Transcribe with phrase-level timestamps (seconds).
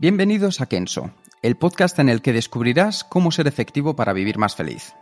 [0.00, 1.10] Bienvenidos a Kenso,
[1.42, 4.94] el podcast en el que descubrirás cómo ser efectivo para vivir más feliz.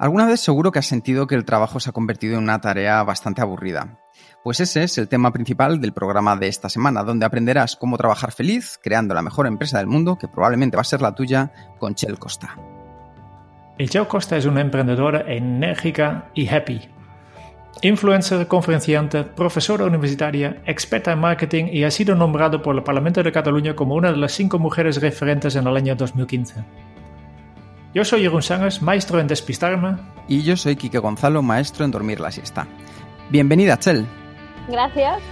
[0.00, 3.04] Alguna vez seguro que has sentido que el trabajo se ha convertido en una tarea
[3.04, 4.00] bastante aburrida.
[4.42, 8.32] Pues ese es el tema principal del programa de esta semana, donde aprenderás cómo trabajar
[8.32, 11.94] feliz creando la mejor empresa del mundo, que probablemente va a ser la tuya, con
[11.94, 12.58] Chel Costa.
[13.78, 16.80] Y Chel Costa es una emprendedora enérgica y happy.
[17.82, 23.32] Influencer, conferenciante, profesora universitaria, experta en marketing y ha sido nombrado por el Parlamento de
[23.32, 26.64] Cataluña como una de las cinco mujeres referentes en el año 2015.
[27.94, 29.96] Yo soy Jeroen Sangers, maestro en despistarme.
[30.28, 32.66] Y yo soy Quique Gonzalo, maestro en dormir la siesta.
[33.30, 34.06] Bienvenida, Chel.
[34.68, 35.22] Gracias.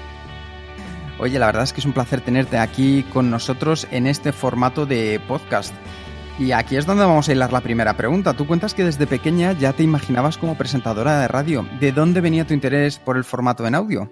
[1.18, 4.86] Oye, la verdad es que es un placer tenerte aquí con nosotros en este formato
[4.86, 5.74] de podcast.
[6.42, 8.34] Y aquí es donde vamos a hilar la primera pregunta.
[8.34, 11.64] Tú cuentas que desde pequeña ya te imaginabas como presentadora de radio.
[11.78, 14.10] ¿De dónde venía tu interés por el formato en audio?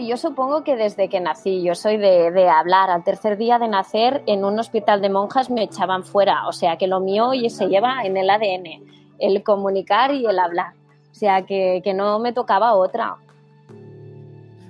[0.00, 2.88] yo supongo que desde que nací, yo soy de, de, hablar.
[2.88, 6.46] Al tercer día de nacer, en un hospital de monjas me echaban fuera.
[6.46, 8.84] O sea que lo mío se lleva en el ADN,
[9.18, 10.74] el comunicar y el hablar.
[11.10, 13.16] O sea que, que no me tocaba otra.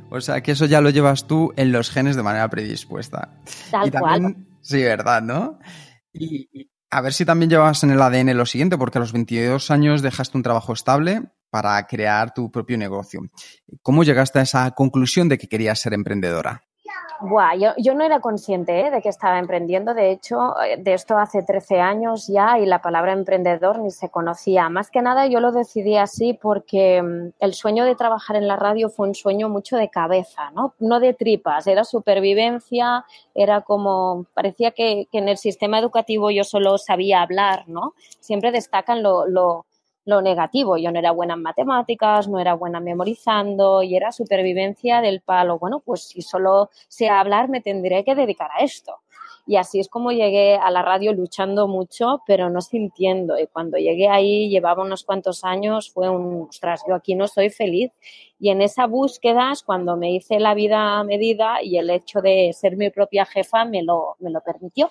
[0.08, 3.28] O sea que eso ya lo llevas tú en los genes de manera predispuesta.
[3.70, 4.36] Tal cual.
[4.62, 5.20] Sí, ¿verdad?
[5.20, 5.58] ¿No?
[6.14, 9.70] Y, a ver si también llevas en el ADN lo siguiente, porque a los 22
[9.70, 13.22] años dejaste un trabajo estable para crear tu propio negocio.
[13.82, 16.64] ¿Cómo llegaste a esa conclusión de que querías ser emprendedora?
[17.20, 18.90] Buah, yo, yo, no era consciente ¿eh?
[18.90, 19.94] de que estaba emprendiendo.
[19.94, 24.08] De hecho, eh, de esto hace 13 años ya y la palabra emprendedor ni se
[24.08, 24.68] conocía.
[24.68, 28.56] Más que nada yo lo decidí así porque mm, el sueño de trabajar en la
[28.56, 30.74] radio fue un sueño mucho de cabeza, ¿no?
[30.78, 31.66] No de tripas.
[31.66, 37.94] Era supervivencia, era como, parecía que, en el sistema educativo yo solo sabía hablar, ¿no?
[38.20, 39.64] Siempre destacan lo, lo
[40.06, 40.78] lo negativo.
[40.78, 45.58] Yo no era buena en matemáticas, no era buena memorizando y era supervivencia del palo.
[45.58, 49.00] Bueno, pues si solo sé hablar me tendré que dedicar a esto.
[49.48, 53.38] Y así es como llegué a la radio luchando mucho, pero no sintiendo.
[53.38, 57.50] Y cuando llegué ahí, llevaba unos cuantos años, fue un, ostras, yo aquí no soy
[57.50, 57.92] feliz.
[58.40, 62.76] Y en esa búsqueda cuando me hice la vida medida y el hecho de ser
[62.76, 64.90] mi propia jefa me lo, me lo permitió.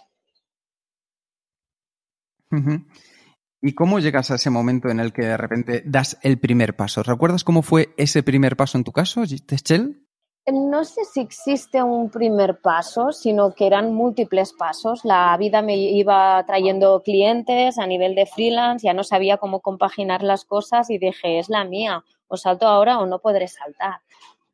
[3.66, 7.02] ¿Y cómo llegas a ese momento en el que de repente das el primer paso?
[7.02, 10.06] ¿Recuerdas cómo fue ese primer paso en tu caso, Techel?
[10.46, 15.04] No sé si existe un primer paso, sino que eran múltiples pasos.
[15.04, 20.22] La vida me iba trayendo clientes a nivel de freelance, ya no sabía cómo compaginar
[20.22, 24.02] las cosas y dije, es la mía, o salto ahora o no podré saltar.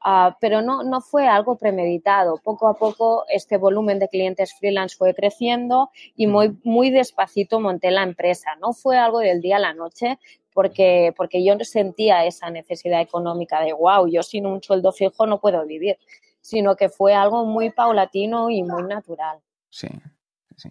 [0.04, 2.38] Uh, pero no, no fue algo premeditado.
[2.44, 7.92] Poco a poco este volumen de clientes freelance fue creciendo y muy, muy despacito monté
[7.92, 8.50] la empresa.
[8.60, 10.18] No fue algo del día a la noche
[10.54, 15.40] porque, porque yo sentía esa necesidad económica de, wow, yo sin un sueldo fijo no
[15.40, 15.98] puedo vivir,
[16.42, 19.40] sino que fue algo muy paulatino y muy natural.
[19.70, 19.88] Sí.
[20.58, 20.70] sí.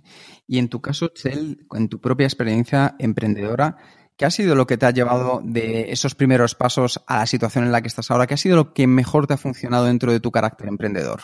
[0.48, 3.76] Y en tu caso, Chel, en tu propia experiencia emprendedora,
[4.20, 7.64] ¿Qué ha sido lo que te ha llevado de esos primeros pasos a la situación
[7.64, 8.26] en la que estás ahora?
[8.26, 11.20] ¿Qué ha sido lo que mejor te ha funcionado dentro de tu carácter emprendedor?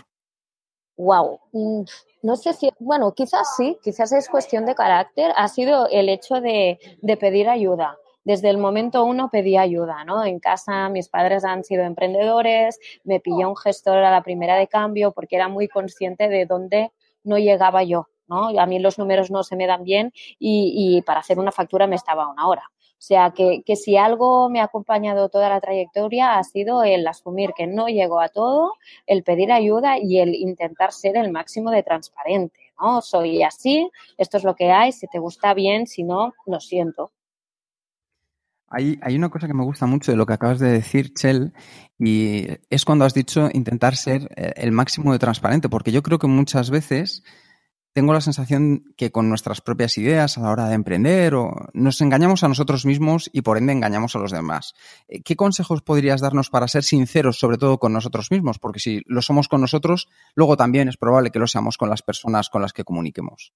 [0.96, 1.82] Wow, mm,
[2.22, 5.30] no sé si, bueno, quizás sí, quizás es cuestión de carácter.
[5.36, 6.78] Ha sido el hecho de,
[7.20, 10.24] pedir ayuda desde el momento uno pedí ayuda, ¿no?
[10.24, 14.68] En casa mis padres han sido emprendedores, me pilló un gestor a la primera de
[14.68, 16.92] cambio porque era muy consciente de dónde
[17.24, 18.58] no llegaba yo, ¿no?
[18.58, 21.86] A mí los números no se me dan bien y, y para hacer una factura
[21.86, 22.70] me estaba una hora.
[22.98, 27.06] O sea, que, que, si algo me ha acompañado toda la trayectoria ha sido el
[27.06, 28.72] asumir que no llego a todo,
[29.06, 33.02] el pedir ayuda y el intentar ser el máximo de transparente, ¿no?
[33.02, 37.12] Soy así, esto es lo que hay, si te gusta bien, si no, lo siento.
[38.68, 41.52] Hay, hay una cosa que me gusta mucho de lo que acabas de decir, Chel,
[41.98, 46.18] y es cuando has dicho intentar ser eh, el máximo de transparente, porque yo creo
[46.18, 47.22] que muchas veces
[47.96, 52.02] tengo la sensación que con nuestras propias ideas a la hora de emprender o nos
[52.02, 54.74] engañamos a nosotros mismos y por ende engañamos a los demás.
[55.08, 58.58] Eh, ¿Qué consejos podrías darnos para ser sinceros, sobre todo con nosotros mismos?
[58.58, 62.02] Porque si lo somos con nosotros, luego también es probable que lo seamos con las
[62.02, 63.54] personas con las que comuniquemos.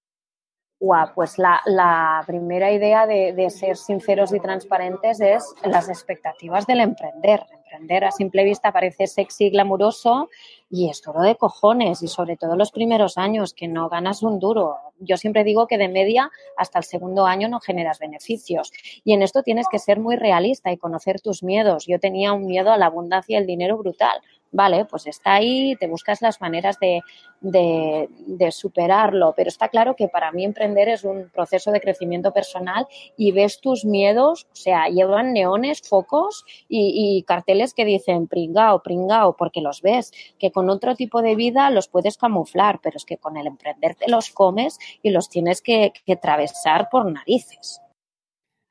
[0.80, 6.80] Wow, pues la, primera idea de, de, ser sinceros y transparentes es las expectativas del
[6.80, 7.44] emprender.
[7.70, 10.28] Emprender a simple vista parece sexy, glamuroso
[10.68, 14.38] y es duro de cojones y sobre todo los primeros años que no ganas un
[14.38, 14.76] duro.
[14.98, 18.72] Yo siempre digo que de media hasta el segundo año no generas beneficios
[19.04, 21.86] y en esto tienes que ser muy realista y conocer tus miedos.
[21.86, 24.20] Yo tenía un miedo a la abundancia y el dinero brutal
[24.52, 27.00] vale, pues está ahí, te buscas las maneras de,
[27.40, 32.86] de, superarlo, pero está claro que para mí emprender es un proceso de crecimiento personal
[33.16, 39.36] y ves tus miedos, o sea, llevan neones, focos y, carteles que dicen pringao, pringao,
[39.36, 43.18] porque los ves, que con otro tipo de vida los puedes camuflar, pero es que
[43.18, 47.80] con el emprender te los comes y los tienes que, que atravesar por narices.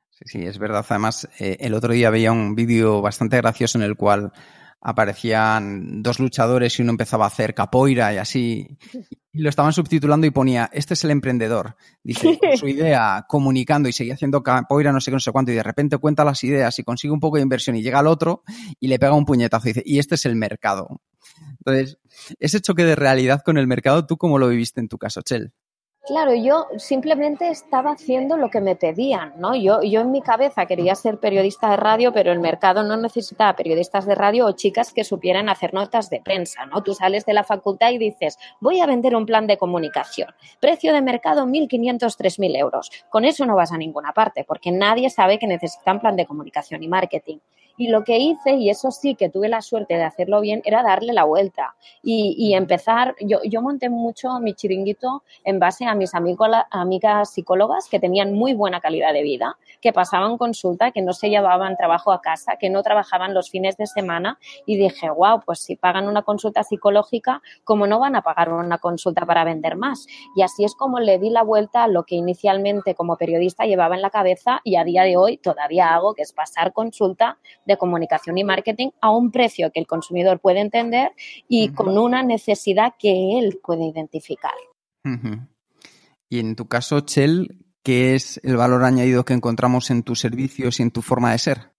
[0.10, 0.86] Sí, sí, es verdad.
[0.90, 4.34] Además, eh, el otro día veía un vídeo bastante gracioso en el cual
[4.82, 8.78] aparecían dos luchadores y uno empezaba a hacer capoeira y así.
[9.32, 11.76] Y lo estaban subtitulando y ponía, este es el emprendedor.
[12.04, 15.56] Dice, su idea, comunicando y seguía haciendo capoeira no sé qué, no sé cuánto, y
[15.56, 18.44] de repente cuenta las ideas y consigue un poco de inversión y llega al otro
[18.80, 21.02] y le pega un puñetazo y dice, y este es el mercado.
[21.60, 22.00] Entonces,
[22.40, 25.54] ese choque de realidad con el mercado, ¿tú cómo lo viviste en tu caso, Chel?
[26.08, 29.54] Claro, yo simplemente estaba haciendo lo que me pedían, ¿no?
[29.56, 33.56] Yo, yo en mi cabeza quería ser periodista de radio, pero el mercado no necesitaba
[33.56, 36.82] periodistas de radio o chicas que supieran hacer notas de prensa, ¿no?
[36.82, 40.30] Tú sales de la facultad y dices, voy a vender un plan de comunicación.
[40.60, 42.90] Precio de mercado 1.500, 3.000 euros.
[43.10, 46.82] Con eso no vas a ninguna parte, porque nadie sabe que necesitan plan de comunicación
[46.82, 47.38] y marketing.
[47.80, 50.84] Y lo que hice, y eso sí que tuve la suerte de hacerlo bien, era
[50.84, 53.16] darle la vuelta y, empezar.
[53.22, 58.54] Yo, yo, monté mucho mi chiringuito en base a mis amigas psicólogas que tenían muy
[58.54, 62.70] buena calidad de vida, que pasaban consulta, que no se llevaban trabajo a casa, que
[62.70, 64.40] no trabajaban los fines de semana.
[64.66, 68.80] Y dije, wow, pues si pagan una consulta psicológica, ¿cómo no van a pagar una
[68.80, 70.06] consulta para vender más?
[70.36, 73.96] Y así es como le di la vuelta a lo que inicialmente como periodista llevaba
[73.96, 77.38] en la cabeza y a día de hoy todavía hago, que es pasar consulta
[77.70, 81.12] de comunicación y marketing a un precio que el consumidor puede entender
[81.48, 84.52] y con una necesidad que él puede identificar.
[86.30, 90.80] Y en tu caso, Chel, ¿qué es el valor añadido que encontramos en tus servicios
[90.80, 91.72] y en tu forma de ser?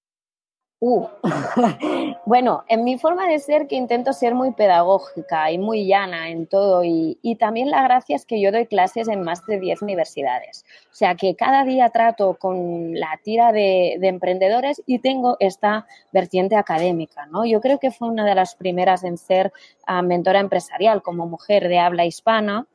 [0.80, 1.06] Uh.
[2.26, 6.46] bueno, en mi forma de ser que intento ser muy pedagógica y muy llana en
[6.46, 10.64] todo y, también la gracia es que yo doy clases en más de 10 universidades.
[10.92, 16.56] O sea que cada día trato con la tira de, emprendedores y tengo esta vertiente
[16.56, 17.26] académica.
[17.26, 17.46] ¿no?
[17.46, 19.52] Yo creo que fue una de las primeras en ser
[19.86, 22.66] ah, mentora empresarial como mujer de habla hispana.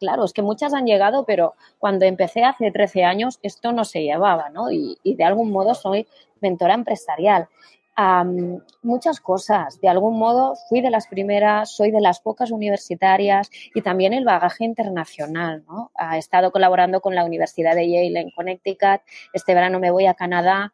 [0.00, 4.02] Claro, es que muchas han llegado, pero cuando empecé hace 13 años esto no se
[4.02, 4.72] llevaba ¿no?
[4.72, 6.08] y, y de algún modo soy
[6.40, 7.48] mentora empresarial.
[8.82, 9.80] Muchas cosas.
[9.80, 14.24] De algún modo fui de las primeras, soy de las pocas universitarias y también el
[14.24, 15.64] bagaje internacional.
[15.66, 15.90] ¿no?
[16.12, 19.02] He estado colaborando con la Universidad de Yale en Connecticut.
[19.32, 20.72] Este verano me voy a Canadá.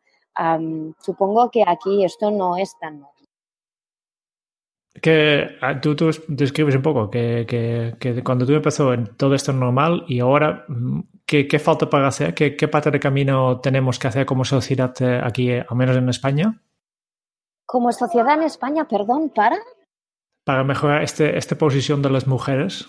[1.01, 3.03] supongo que aquí esto no es tan
[5.01, 7.47] que ah, tú, tú, describes un poco que,
[8.01, 12.35] que, cuando tú empezó todo esto normal y ahora mm, ¿qué, qué falta para hacer?
[12.35, 16.09] ¿Qué, ¿Qué, parte de camino tenemos que hacer como sociedad eh, aquí, al menos en
[16.09, 16.61] España?
[17.71, 19.59] Como sociedad en España, perdón, para
[20.49, 22.87] para mejorar este, esta posición de las mujeres?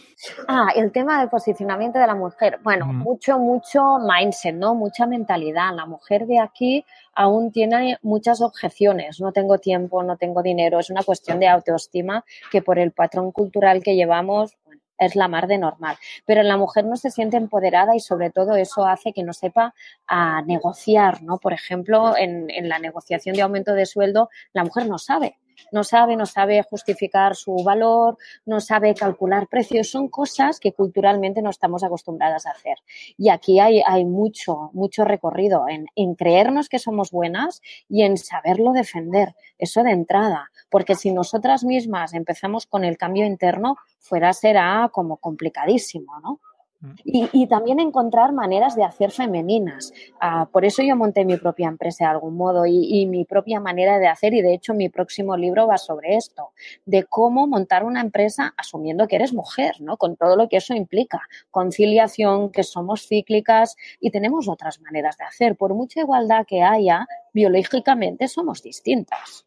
[0.48, 2.60] Ah, el tema del posicionamiento de la mujer.
[2.64, 4.76] Bueno, mucho, mucho mindset, ¿no?
[4.76, 5.76] Mucha mentalidad.
[5.76, 9.20] La mujer de aquí aún tiene muchas objeciones.
[9.20, 10.80] No tengo tiempo, no tengo dinero.
[10.80, 14.56] Es una cuestión de autoestima que por el patrón cultural que llevamos
[15.00, 15.98] es la mar de normal.
[16.26, 19.74] Pero la mujer no se siente empoderada y sobre todo eso hace que no sepa
[20.08, 21.38] a negociar, ¿no?
[21.38, 25.38] Por ejemplo, en, en la negociación de aumento de sueldo, la mujer no sabe
[25.72, 29.90] no sabe, no sabe justificar su valor, no sabe calcular precios.
[29.90, 32.78] Son cosas que culturalmente no estamos acostumbradas a hacer.
[33.18, 38.18] Y aquí hay, hay mucho, mucho recorrido en, en creernos que somos buenas y en
[38.18, 39.36] saberlo defender.
[39.58, 40.52] Eso de entrada.
[40.70, 46.40] Porque si nosotras mismas empezamos con el cambio interno, fuera será como complicadísimo, ¿no?
[46.82, 46.94] Mm.
[47.04, 49.92] Y, también encontrar maneras de hacer femeninas.
[50.22, 54.00] Ah, por eso yo monté mi propia empresa de algún modo y, mi propia manera
[54.00, 56.52] de hacer y de hecho mi próximo libro va sobre esto,
[56.86, 59.98] de cómo montar una empresa asumiendo que eres mujer, ¿no?
[59.98, 61.22] Con todo lo que eso implica.
[61.52, 65.58] Conciliación, que somos cíclicas y tenemos otras maneras de hacer.
[65.58, 69.46] Por mucha igualdad que haya, biológicamente somos distintas.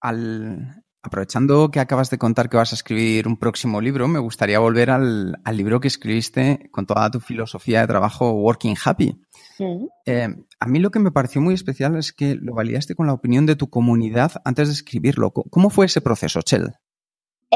[0.00, 4.58] Al, Aprovechando que acabas de contar que vas a escribir un próximo libro, me gustaría
[4.58, 9.20] volver al, libro que escribiste con toda tu filosofía de trabajo Working Happy.
[10.06, 13.12] Eh, a mí lo que me pareció muy especial es que lo validaste con la
[13.12, 15.30] opinión de tu comunidad antes de escribirlo.
[15.30, 16.72] ¿Cómo fue ese proceso, Chel?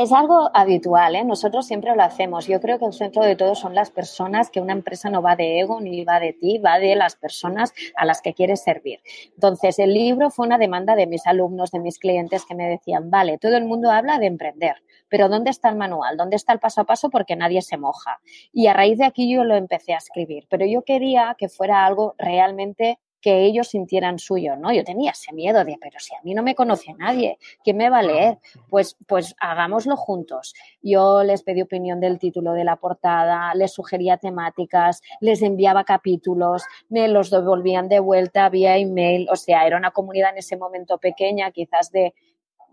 [0.00, 1.24] Es algo habitual, ¿eh?
[1.24, 2.46] nosotros siempre lo hacemos.
[2.46, 5.34] Yo creo que el centro de todo son las personas, que una empresa no va
[5.34, 9.00] de ego ni va de ti, va de las personas a las que quieres servir.
[9.34, 13.10] Entonces, el libro fue una demanda de mis alumnos, de mis clientes que me decían,
[13.10, 14.76] vale, todo el mundo habla de emprender,
[15.08, 16.16] pero ¿dónde está el manual?
[16.16, 17.10] ¿Dónde está el paso a paso?
[17.10, 18.20] Porque nadie se moja.
[18.52, 21.84] Y a raíz de aquí yo lo empecé a escribir, pero yo quería que fuera
[21.84, 24.72] algo realmente que ellos sintieran suyo, ¿no?
[24.72, 27.90] Yo tenía ese miedo de, pero si a mí no me conoce nadie, ¿quién me
[27.90, 28.38] va a leer?
[28.68, 30.54] Pues, pues hagámoslo juntos.
[30.82, 36.64] Yo les pedí opinión del título de la portada, les sugería temáticas, les enviaba capítulos,
[36.88, 40.98] me los devolvían de vuelta vía email, o sea, era una comunidad en ese momento
[40.98, 42.14] pequeña, quizás de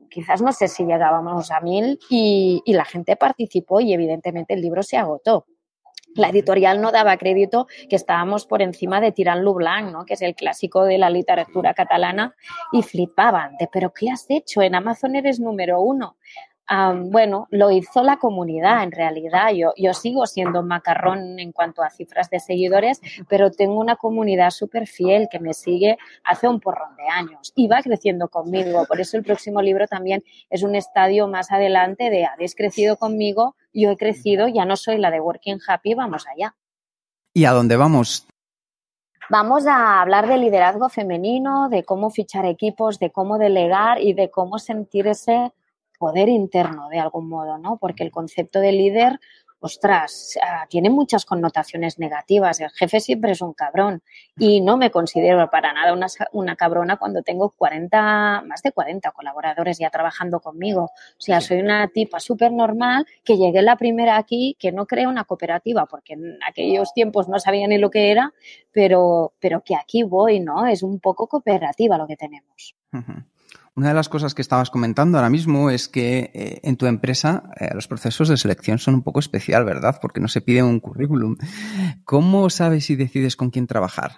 [0.09, 4.61] quizás no sé si llegábamos a mil y, y la gente participó y evidentemente el
[4.61, 5.47] libro se agotó
[6.15, 10.05] la editorial no daba crédito que estábamos por encima de Tirant lo Blanc, ¿no?
[10.05, 12.35] que es el clásico de la literatura catalana,
[12.71, 14.61] y flipaban de, pero ¿qué has hecho?
[14.61, 16.17] En Amazon eres número uno
[16.95, 19.51] bueno, lo hizo la comunidad en realidad.
[19.53, 24.49] Yo, yo sigo siendo macarrón en cuanto a cifras de seguidores, pero tengo una comunidad
[24.49, 28.85] súper fiel que me sigue hace un porrón de años y va creciendo conmigo.
[28.87, 33.55] Por eso el próximo libro también es un estadio más adelante de habéis crecido conmigo,
[33.81, 36.55] yo he crecido, ya no soy la de Working Happy, vamos allá.
[37.33, 38.25] ¿Y a dónde vamos?
[39.29, 44.29] Vamos a hablar de liderazgo femenino, de cómo fichar equipos, de cómo delegar y de
[44.29, 45.51] cómo sentirse
[45.97, 47.77] poder interno de algún modo, ¿no?
[47.77, 49.19] Porque el concepto de líder,
[49.59, 52.59] ostras, ah, tiene muchas connotaciones negativas.
[52.59, 54.03] El jefe siempre es un cabrón
[54.37, 59.11] y no me considero para nada una, una cabrona cuando tengo 40, más de 40
[59.11, 60.83] colaboradores ya trabajando conmigo.
[60.83, 65.09] O sea, soy una tipa súper normal que llegué la primera aquí, que no creo
[65.09, 68.33] una cooperativa, porque en aquellos tiempos no sabía ni lo que era,
[68.71, 70.65] pero, pero que aquí voy, ¿no?
[70.67, 72.75] Es un poco cooperativa lo que tenemos.
[73.77, 77.43] Una de las cosas que estabas comentando ahora mismo es que eh, en tu empresa
[77.59, 79.99] eh, los procesos de selección son un poco especial, ¿verdad?
[80.01, 81.35] Porque no se pide un currículum.
[82.05, 84.11] ¿Cómo sabes si decides con quién trabajar?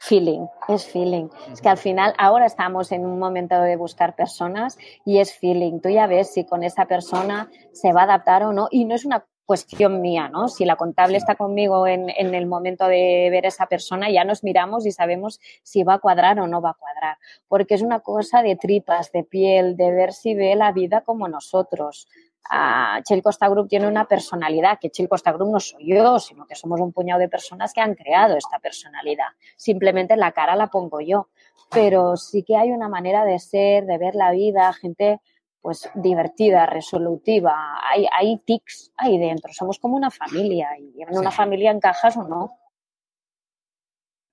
[0.00, 1.28] Feeling, es feeling.
[1.52, 5.78] Es que al final ahora estamos en un momento de buscar personas y es feeling.
[5.80, 8.96] Tú ya ves si con esa persona se va a adaptar o no y no
[8.96, 10.48] es una cuestión mía, ¿no?
[10.48, 14.22] Si la contable está conmigo en, en, el momento de ver a esa persona, ya
[14.22, 17.16] nos miramos y sabemos si va a cuadrar o no va a cuadrar,
[17.48, 21.28] porque es una cosa de tripas, de piel, de ver si ve la vida como
[21.28, 22.08] nosotros.
[22.50, 26.46] Uh, Chil Costa Group tiene una personalidad, que Chil Costa Group no soy yo, sino
[26.46, 29.28] que somos un puñado de personas que han creado esta personalidad.
[29.56, 31.28] Simplemente la cara la pongo yo,
[31.70, 35.20] pero sí que hay una manera de ser, de ver la vida, gente
[35.60, 41.30] pues divertida, resolutiva, hay, hay tics ahí dentro, somos como una familia y en una
[41.30, 42.58] familia encajas o no.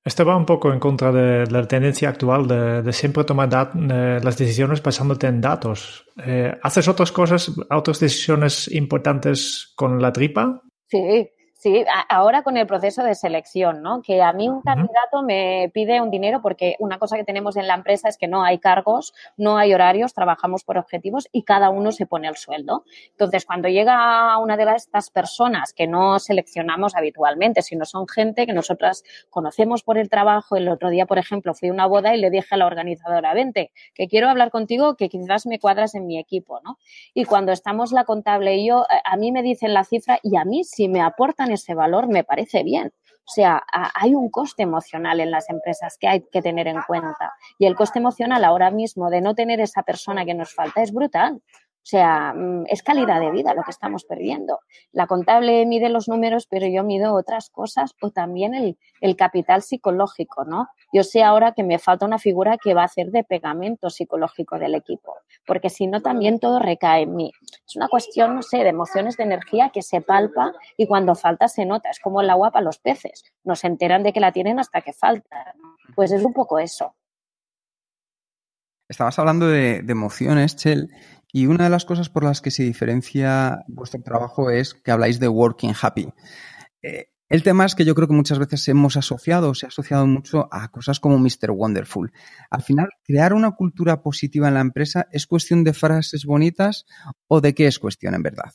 [0.05, 4.38] Esto va un poco en contra de la tendencia actual de, siempre tomar eh, las
[4.38, 6.05] decisiones basándote en datos.
[6.24, 10.62] Eh, ¿Haces otras cosas, otras decisiones importantes con la tripa?
[10.89, 11.27] Sí,
[11.65, 14.03] Sí, ahora con el proceso de selección, ¿no?
[14.03, 17.65] Que a mí un candidato me pide un dinero porque una cosa que tenemos en
[17.65, 21.72] la empresa es que no hay cargos, no hay horarios, trabajamos por objetivos y cada
[21.72, 22.84] uno se pone el sueldo.
[23.10, 28.53] Entonces, cuando llega una de estas personas que no seleccionamos habitualmente, sino son gente que
[28.53, 32.22] nosotras conocemos por el trabajo, el otro día, por ejemplo, fui a una boda y
[32.22, 36.05] le dije a la organizadora, vente, que quiero hablar contigo, que quizás me cuadras en
[36.05, 36.77] mi equipo, ¿no?
[37.15, 40.45] Y cuando estamos la contable y yo, a mí me dicen la cifra y a
[40.45, 42.91] mí si me aportan ese valor me parece bien.
[43.27, 43.63] O sea,
[43.95, 47.33] hay un coste emocional en las empresas que hay que tener en cuenta.
[47.57, 50.93] Y el coste emocional ahora mismo de no tener esa persona que nos falta es
[50.93, 51.41] brutal.
[51.85, 54.59] O sea, mm, es calidad de vida lo que estamos perdiendo.
[54.91, 59.62] La contable mide los números, pero yo mido otras cosas o también el, el, capital
[59.62, 60.67] psicológico, ¿no?
[60.95, 64.57] Yo sé ahora que me falta una figura que va a hacer de pegamento psicológico
[64.57, 67.33] del equipo, porque si no también todo recae en mí.
[67.67, 71.49] Es una cuestión, no sé, de emociones, de energía que se palpa y cuando falta
[71.49, 71.89] se nota.
[71.89, 73.25] Es como el agua para los peces.
[73.43, 75.53] No se enteran de que la tienen hasta que falta.
[75.95, 76.95] Pues es un poco eso.
[78.87, 80.93] Estabas hablando de, emociones, Chel,
[81.33, 85.19] y una de las cosas por las que se diferencia vuestro trabajo es que habláis
[85.19, 86.07] de working happy.
[86.81, 90.05] Eh, el tema es que yo creo que muchas veces hemos asociado, se ha asociado
[90.05, 91.51] mucho a cosas como Mr.
[91.51, 92.12] Wonderful.
[92.51, 96.86] Al final, crear una cultura positiva en la empresa es cuestión de frases bonitas
[97.27, 98.53] o de qué es cuestión en verdad.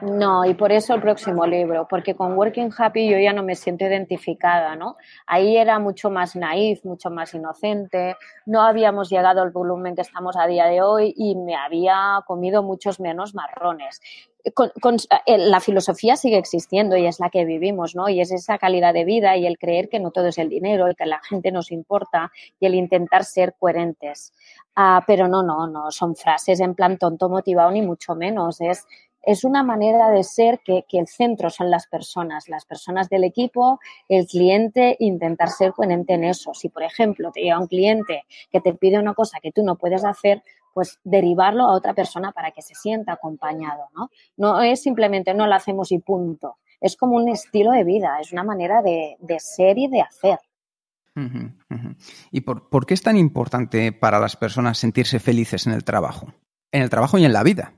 [0.00, 3.56] No, y por eso el próximo libro, porque con Working Happy yo ya no me
[3.56, 4.96] siento identificada, ¿no?
[5.26, 8.14] Ahí era mucho más naif, mucho más inocente,
[8.46, 12.62] no habíamos llegado al volumen que estamos a día de hoy y me había comido
[12.62, 14.00] muchos menos marrones.
[14.44, 18.08] Eh, la filosofía sigue existiendo y es la que vivimos, ¿no?
[18.08, 20.88] Y es esa calidad de vida y el creer que no todo es el dinero
[20.88, 24.32] y que la gente nos importa y el intentar ser coherentes.
[24.76, 28.60] Ah, pero no, no, no son frases en plan tonto motivado ni mucho menos.
[28.60, 28.86] Es
[29.22, 33.80] es una manera de ser que, el centro son las personas, las personas del equipo,
[34.08, 36.54] el cliente, intentar ser coherente en eso.
[36.54, 39.76] Si, por ejemplo, te llega un cliente que te pide una cosa que tú no
[39.76, 44.10] puedes hacer, pues derivarlo a otra persona para que se sienta acompañado, ¿no?
[44.36, 46.58] No es simplemente no lo hacemos y punto.
[46.80, 50.38] Es como un estilo de vida, es una manera de, ser y de hacer.
[52.30, 56.32] ¿Y por qué es tan importante para las personas sentirse felices en el trabajo?
[56.70, 57.74] En el trabajo y en la vida.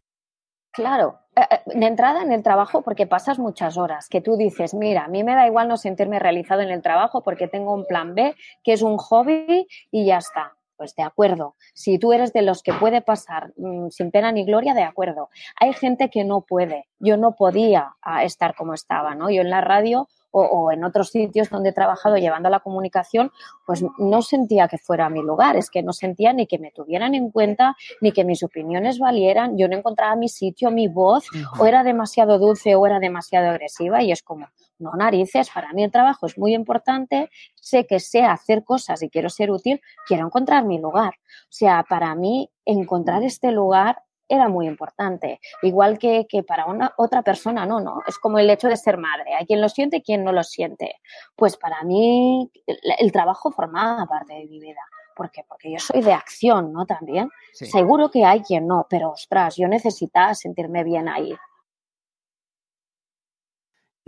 [0.72, 4.74] Claro, eh, eh, de entrada en el trabajo porque pasas muchas horas, que tú dices,
[4.74, 7.86] mira, a mí me da igual no sentirme realizado en el trabajo porque tengo un
[7.86, 10.54] plan B, que es un hobby y ya está.
[10.76, 11.56] Pues de acuerdo.
[11.74, 15.28] Si tú eres de los que puede pasar mm, sin pena ni gloria, de acuerdo.
[15.60, 16.88] Hay gente que no puede.
[16.98, 19.28] Yo no podía ah, estar como estaba, ¿no?
[19.28, 23.32] Yo en la radio o, en otros sitios donde he trabajado llevando la comunicación,
[23.66, 27.14] pues no sentía que fuera mi lugar, es que no sentía ni que me tuvieran
[27.14, 31.26] en cuenta, ni que mis opiniones valieran, yo no encontraba mi sitio, mi voz,
[31.58, 34.02] o era demasiado dulce o era demasiado agresiva.
[34.02, 34.46] Y es como,
[34.78, 39.10] no narices, para mí el trabajo es muy importante, sé que sé hacer cosas y
[39.10, 41.14] quiero ser útil, quiero encontrar mi lugar.
[41.44, 45.40] O sea, para mí encontrar este lugar era muy importante.
[45.62, 48.00] Igual que, para una otra persona, no, no.
[48.06, 49.34] Es como el hecho de ser madre.
[49.34, 51.00] Hay quien lo siente y quien no lo siente.
[51.34, 54.80] Pues para mí el, trabajo formaba parte de mi vida.
[55.16, 55.44] ¿Por qué?
[55.46, 56.86] Porque yo soy de acción, ¿no?
[56.86, 57.28] También.
[57.52, 61.34] Seguro que hay quien no, pero ostras, yo necesitaba sentirme bien ahí.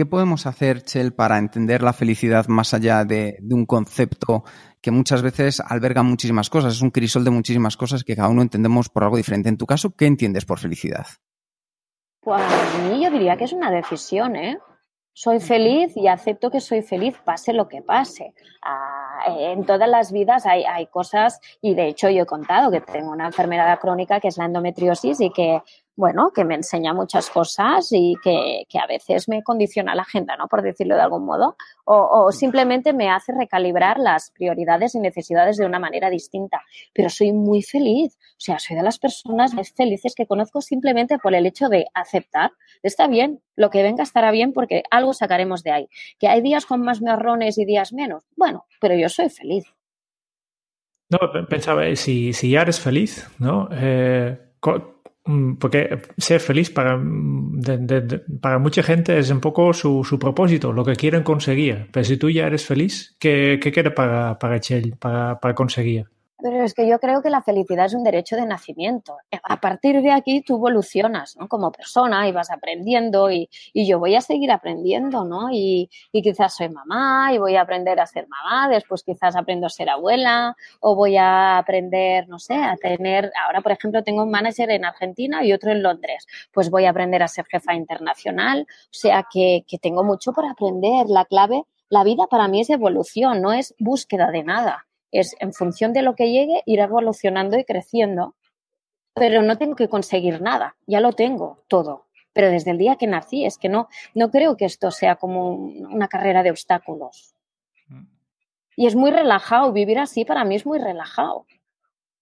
[0.03, 4.43] ¿Qué podemos hacer, Chel, para entender la felicidad más allá de, un concepto
[4.81, 6.75] que muchas veces alberga muchísimas cosas?
[6.75, 9.49] Es un crisol de muchísimas cosas que cada uno entendemos por algo diferente.
[9.49, 11.07] En tu caso, ¿qué entiendes por felicidad?
[12.21, 14.59] Pues a mí yo diría que es una decisión, ¿eh?
[15.13, 18.35] Soy feliz y acepto que soy feliz, pase lo que pase.
[18.61, 22.81] Ah, en todas las vidas hay, hay, cosas, y de hecho yo he contado que
[22.81, 25.63] tengo una enfermedad crónica que es la endometriosis y que
[25.95, 30.49] bueno, que me enseña muchas cosas y que, a veces me condiciona la agenda, ¿no?
[30.49, 35.67] Por decirlo de algún modo, o, simplemente me hace recalibrar las prioridades y necesidades de
[35.67, 36.63] una manera distinta.
[36.95, 41.19] Pero soy muy feliz, o sea, soy de las personas más felices que conozco simplemente
[41.19, 45.63] por el hecho de aceptar, está bien, lo que venga estará bien porque algo sacaremos
[45.63, 45.89] de ahí.
[46.19, 49.65] Que hay días con más marrones y días menos, bueno, pero yo soy feliz.
[51.11, 53.69] No, pensaba, si, si ya eres feliz, ¿no?
[53.71, 55.02] Eh, Mm,
[55.59, 57.61] porque ser feliz para, mm,
[58.41, 61.89] para mucha gente es un poco su, su, propósito, lo que quieren conseguir.
[61.93, 64.61] Pero si tú ya eres feliz, ¿qué, qué quieres para, para,
[64.99, 66.07] para, para conseguir?
[66.43, 69.17] Pero es que yo creo que la felicidad es un derecho de nacimiento.
[69.45, 71.47] A partir de aquí tú evolucionas ¿no?
[71.47, 75.51] como persona y vas aprendiendo y, y yo voy a seguir aprendiendo, ¿no?
[75.53, 79.67] Y, y, quizás soy mamá y voy a aprender a ser mamá, después quizás aprendo
[79.67, 84.25] a ser abuela o voy a aprender, no sé, a tener, ahora por ejemplo tengo
[84.25, 87.75] un manager en Argentina y otro en Londres, pues voy a aprender a ser jefa
[87.75, 91.07] internacional, o sea que, que tengo mucho por aprender.
[91.09, 95.53] La clave, la vida para mí es evolución, no es búsqueda de nada es en
[95.53, 98.35] función de lo que llegue ir evolucionando y creciendo,
[99.15, 102.07] pero no tengo que conseguir nada, ya lo tengo todo.
[102.33, 105.51] Pero desde el día que nací es que no, no creo que esto sea como
[105.51, 107.35] una carrera de obstáculos.
[107.89, 108.07] Mm.
[108.77, 111.47] Y es muy relajado, vivir así para mí es muy relajado,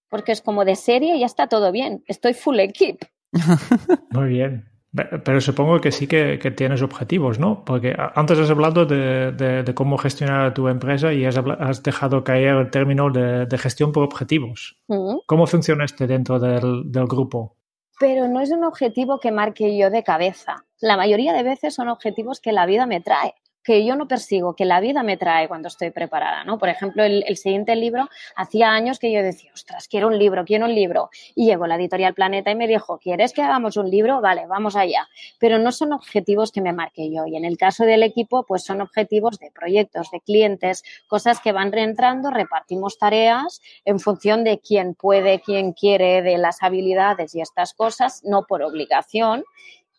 [0.09, 3.01] porque es como de serie y ya está todo bien, estoy full equip.
[4.11, 4.70] Muy bien.
[4.93, 7.63] Pero supongo que sí que, tienes objetivos, ¿no?
[7.63, 13.09] Porque antes has hablado de, cómo gestionar tu empresa y has, dejado caer el término
[13.09, 14.77] de, gestión por objetivos.
[15.25, 17.55] ¿Cómo funciona este dentro del, del grupo?
[17.99, 20.65] Pero no es un objetivo que marque yo de cabeza.
[20.81, 24.55] La mayoría de veces son objetivos que la vida me trae que yo no persigo,
[24.55, 26.57] que la vida me trae cuando estoy preparada, ¿no?
[26.57, 30.65] Por ejemplo, el, siguiente libro, hacía años que yo decía, ostras, quiero un libro, quiero
[30.65, 31.09] un libro.
[31.35, 34.21] Y llegó la editorial Planeta y me dijo, ¿quieres que hagamos un libro?
[34.21, 35.07] Vale, vamos allá.
[35.39, 37.25] Pero no son objetivos que me marque yo.
[37.25, 41.51] Y en el caso del equipo, pues son objetivos de proyectos, de clientes, cosas que
[41.51, 47.41] van reentrando, repartimos tareas en función de quién puede, quién quiere, de las habilidades y
[47.41, 49.43] estas cosas, no por obligación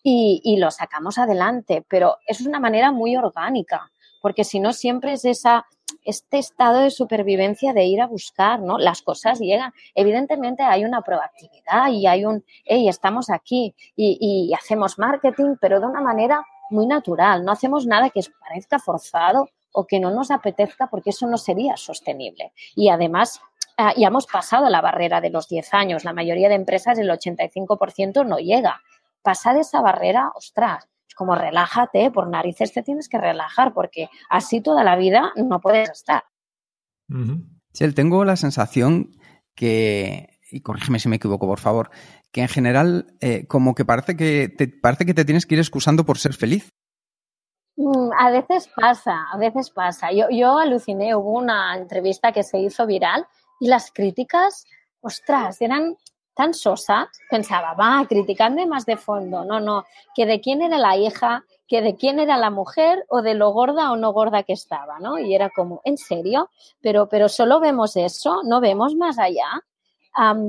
[0.03, 5.25] y, lo sacamos adelante, pero es una manera muy orgánica, porque si no siempre es
[5.25, 5.67] esa
[6.05, 8.79] este estado de supervivencia de ir a buscar, ¿no?
[8.79, 9.73] Las cosas llegan.
[9.95, 15.79] Evidentemente hay una proactividad y hay un, hey, estamos aquí y, y hacemos marketing, pero
[15.81, 17.45] de una manera muy natural.
[17.45, 21.77] No hacemos nada que parezca forzado o que no nos apetezca porque eso no sería
[21.77, 22.53] sostenible.
[22.75, 23.41] Y además,
[23.77, 26.05] ah, ya hemos pasado la barrera de los 10 años.
[26.05, 28.81] La mayoría de empresas, el 85% no llega.
[29.23, 34.61] Pasar esa barrera, ostras, es como relájate, por narices te tienes que relajar porque así
[34.61, 36.25] toda la vida no puedes estar.
[37.73, 39.11] Sí, tengo la sensación
[39.55, 41.91] que, y corrígeme si me equivoco, por favor,
[42.31, 45.61] que en general eh, como que parece que te parece que te tienes que ir
[45.61, 46.71] excusando por ser feliz.
[47.77, 50.13] Mm, a veces pasa, a veces pasa.
[50.13, 53.27] Yo, yo aluciné, hubo una entrevista que se hizo viral
[53.61, 54.65] y las críticas,
[55.01, 55.97] ostras, eran
[56.35, 57.09] tan sosas.
[57.31, 59.45] Pensaba, va, criticando más de fondo.
[59.45, 63.23] No, no, que de quién era la hija, que de quién era la mujer o
[63.23, 65.19] de lo gorda o no gorda que estaba, ¿no?
[65.19, 66.51] Y era como, ¿en serio?
[66.81, 69.63] Pero, pero solo vemos eso, no vemos más allá.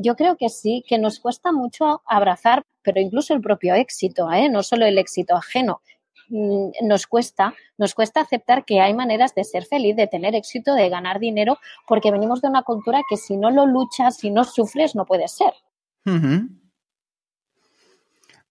[0.01, 4.49] yo creo que sí, que nos cuesta mucho abrazar, pero incluso el propio éxito, ¿eh?
[4.49, 5.81] no solo el éxito ajeno,
[6.29, 10.73] Mm, nos cuesta, nos cuesta aceptar que hay maneras de ser feliz, de tener éxito,
[10.73, 14.43] de ganar dinero, porque venimos de una cultura que si no lo luchas, si no
[14.43, 15.53] sufres, no puede ser.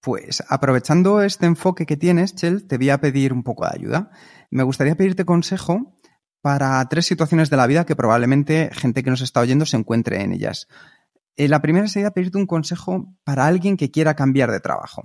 [0.00, 4.10] Pues aprovechando este enfoque que tienes, Chel, te voy a pedir un poco de ayuda.
[4.50, 5.96] Me gustaría pedirte consejo
[6.40, 10.20] para tres situaciones de la vida que probablemente gente que nos está oyendo se encuentre
[10.22, 10.66] en ellas.
[11.36, 15.04] Eh, la primera sería pedirte un consejo para alguien que quiera cambiar de trabajo.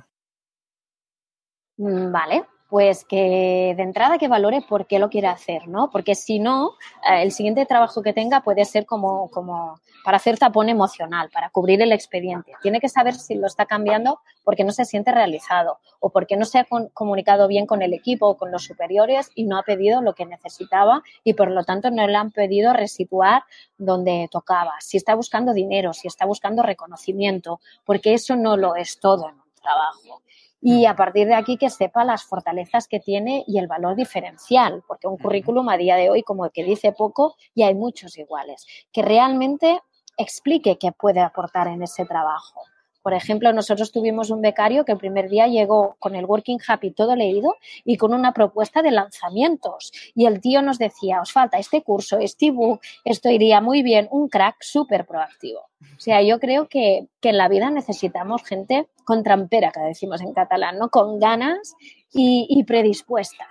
[1.77, 5.89] Mm, vale, pues que de entrada que valore por qué lo quiere hacer, ¿no?
[5.89, 6.71] Porque si no,
[7.09, 11.49] eh, el siguiente trabajo que tenga puede ser como, como para hacer tapón emocional, para
[11.49, 12.53] cubrir el expediente.
[12.61, 16.45] Tiene que saber si lo está cambiando porque no se siente realizado o porque no
[16.45, 20.01] se ha comunicado bien con el equipo o con los superiores y no ha pedido
[20.01, 23.43] lo que necesitaba y por lo tanto no le han pedido resituar
[23.77, 24.75] donde tocaba.
[24.79, 29.35] Si está buscando dinero, si está buscando reconocimiento, porque eso no lo es todo en
[29.35, 30.21] un trabajo
[30.61, 34.83] y a partir de aquí que sepa las fortalezas que tiene y el valor diferencial,
[34.87, 38.65] porque un currículum a día de hoy como que dice poco y hay muchos iguales,
[38.91, 39.81] que realmente
[40.17, 42.61] explique qué puede aportar en ese trabajo.
[43.07, 46.91] Por ejemplo, nosotros tuvimos un becario que el primer día llegó con el Working Happy
[46.91, 49.93] todo leído y con una propuesta de lanzamientos.
[50.13, 54.09] Y el tío nos decía, os falta este curso, este ebook, esto iría muy bien,
[54.11, 55.61] un crack súper proactivo.
[55.81, 60.33] O sea, yo creo que, en la vida necesitamos gente con trampera, que decimos en
[60.33, 60.89] catalán, ¿no?
[60.89, 61.73] Con ganas
[62.11, 63.47] y, y predispuesta.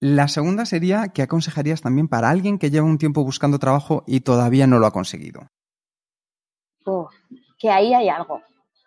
[0.00, 4.20] La segunda sería, ¿qué aconsejarías también para alguien que lleva un tiempo buscando trabajo y
[4.20, 5.46] todavía no lo ha conseguido?
[7.58, 8.42] que ahí hay algo.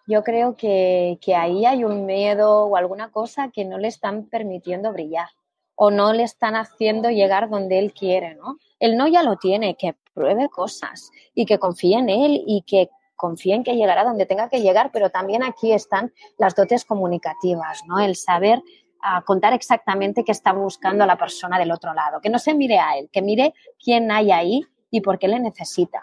[0.07, 4.91] Yo creo que, ahí hay un miedo o alguna cosa que no le están permitiendo
[4.91, 5.29] brillar
[5.75, 8.57] o no le están haciendo llegar donde él quiere, ¿no?
[8.79, 12.89] Él no ya lo tiene, que pruebe cosas y que confíe en él y que
[13.15, 17.83] confíe en que llegará donde tenga que llegar, pero también aquí están las dotes comunicativas,
[17.87, 17.99] ¿no?
[17.99, 18.61] El saber
[19.01, 22.79] ah, contar exactamente qué está buscando la persona del otro lado, que no se mire
[22.79, 26.01] a él, que mire quién hay ahí y por qué le necesita.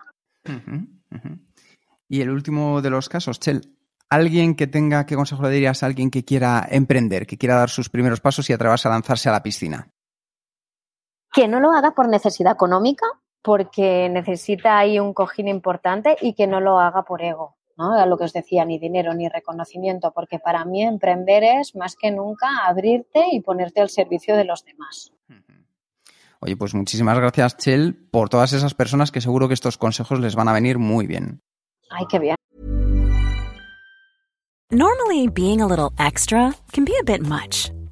[2.09, 3.77] Y el último de los casos, Chel,
[4.11, 7.71] alguien que tenga, ¿qué consejo le dirías a alguien que quiera emprender, que quiera dar
[7.71, 9.91] sus primeros pasos y atreverse a lanzarse a la piscina?
[11.33, 13.07] Que no lo haga por necesidad económica,
[13.43, 17.57] porque necesita ahí un cojín importante y que no lo haga por ego.
[17.77, 17.99] ¿no?
[17.99, 21.97] A lo que os decía, ni dinero ni reconocimiento, porque para mí emprender es más
[21.97, 25.13] que nunca abrirte y ponerte al servicio de los demás.
[26.41, 30.35] Oye, pues muchísimas gracias, Chel, por todas esas personas que seguro que estos consejos les
[30.35, 31.41] van a venir muy bien.
[31.89, 32.35] Ay, qué bien.
[34.71, 37.71] Normally, being a little extra can be a bit much,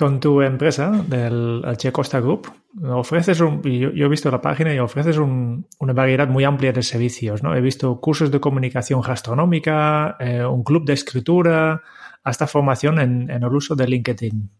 [0.00, 2.50] con tu empresa, del Che Costa Group,
[2.84, 7.42] ofreces un, yo, he visto la página y ofreces una variedad muy amplia de servicios,
[7.42, 7.54] ¿no?
[7.54, 11.82] He visto cursos de comunicación gastronómica, eh, un club de escritura,
[12.24, 14.50] hasta formación en, el uso de LinkedIn.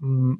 [0.00, 0.34] Mm,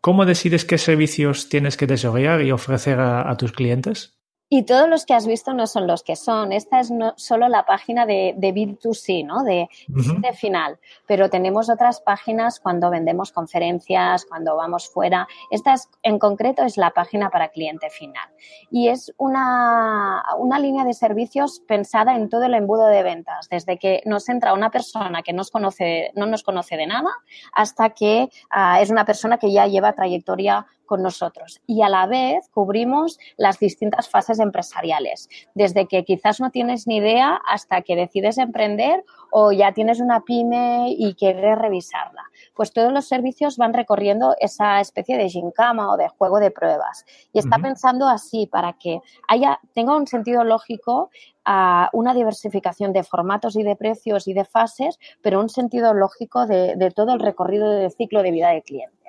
[0.00, 4.19] ¿Cómo decides qué servicios tienes que desarrollar y ofrecer a tus clientes?
[4.52, 6.50] Y todos los que has visto no son los que son.
[6.50, 9.44] Esta es no, solo la página de, de B2C, ¿no?
[9.44, 10.80] De, de, final.
[11.06, 15.28] Pero tenemos otras páginas cuando vendemos conferencias, cuando vamos fuera.
[15.52, 18.28] Esta en concreto es la página para cliente final.
[18.72, 23.78] Y es una, una línea de servicios pensada en todo el embudo de ventas, desde
[23.78, 27.10] que nos entra una persona que nos conoce, no nos conoce de nada
[27.52, 32.08] hasta que uh, es una persona que ya lleva trayectoria con nosotros y a la
[32.08, 37.94] vez cubrimos las distintas fases empresariales, desde que quizás no tienes ni idea hasta que
[37.94, 42.24] decides emprender o ya tienes una pyme y quieres revisarla.
[42.56, 47.04] Pues todos los servicios van recorriendo esa especie de gincama o de juego de pruebas.
[47.32, 51.10] Y está pensando así para que haya, tenga un sentido lógico
[51.44, 56.46] a una diversificación de formatos y de precios y de fases, pero un sentido lógico
[56.46, 58.99] de, de todo el recorrido del ciclo de vida del cliente.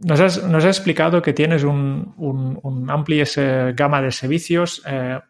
[0.00, 3.24] Nos has, explicado que tienes un, un, amplia
[3.74, 5.20] gama de servicios eh,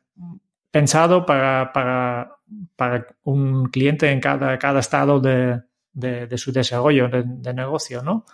[0.71, 2.39] pensado para,
[3.25, 5.63] un cliente en cada, estado de,
[6.37, 8.25] su desarrollo de, negocio, ¿no?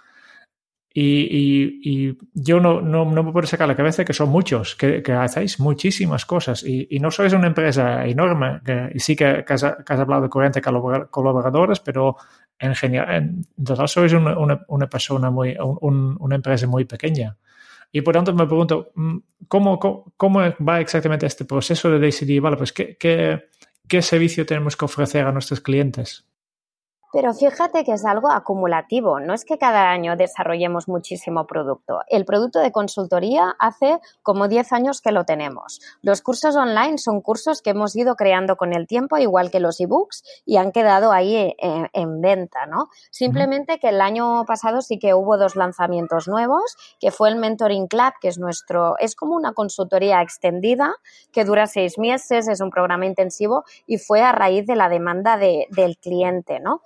[0.93, 6.25] Y, yo no, me puedo sacar la cabeza que son muchos, que, que hacéis muchísimas
[6.25, 8.61] cosas y, no sois una empresa enorme,
[8.95, 10.61] y sí que, que, has, que has hablado de 40
[11.11, 12.17] colaboradores, pero
[12.61, 17.37] en general, en total sois una, una, una persona muy, un, una empresa muy pequeña.
[17.91, 19.17] Y por tanto me pregunto, mm,
[19.49, 23.49] ¿cómo, cómo, cómo va exactamente este proceso de decidir, vale, pues qué, qué,
[23.89, 26.30] qué servicio tenemos que ofrecer a nuestros clientes?
[27.13, 32.01] Pero fíjate que es algo acumulativo, no es que cada año desarrollemos muchísimo producto.
[32.09, 35.81] El producto de consultoría hace como 10 años que lo tenemos.
[36.03, 39.81] Los cursos online son cursos que hemos ido creando con el tiempo, igual que los
[39.81, 42.89] ebooks, y han quedado ahí en, venta, ¿no?
[43.11, 47.89] Simplemente que el año pasado sí que hubo dos lanzamientos nuevos, que fue el Mentoring
[47.89, 50.95] Club, que es nuestro, es como una consultoría extendida
[51.33, 55.37] que dura seis meses, es un programa intensivo y fue a raíz de la demanda
[55.37, 56.83] de, del cliente, ¿no?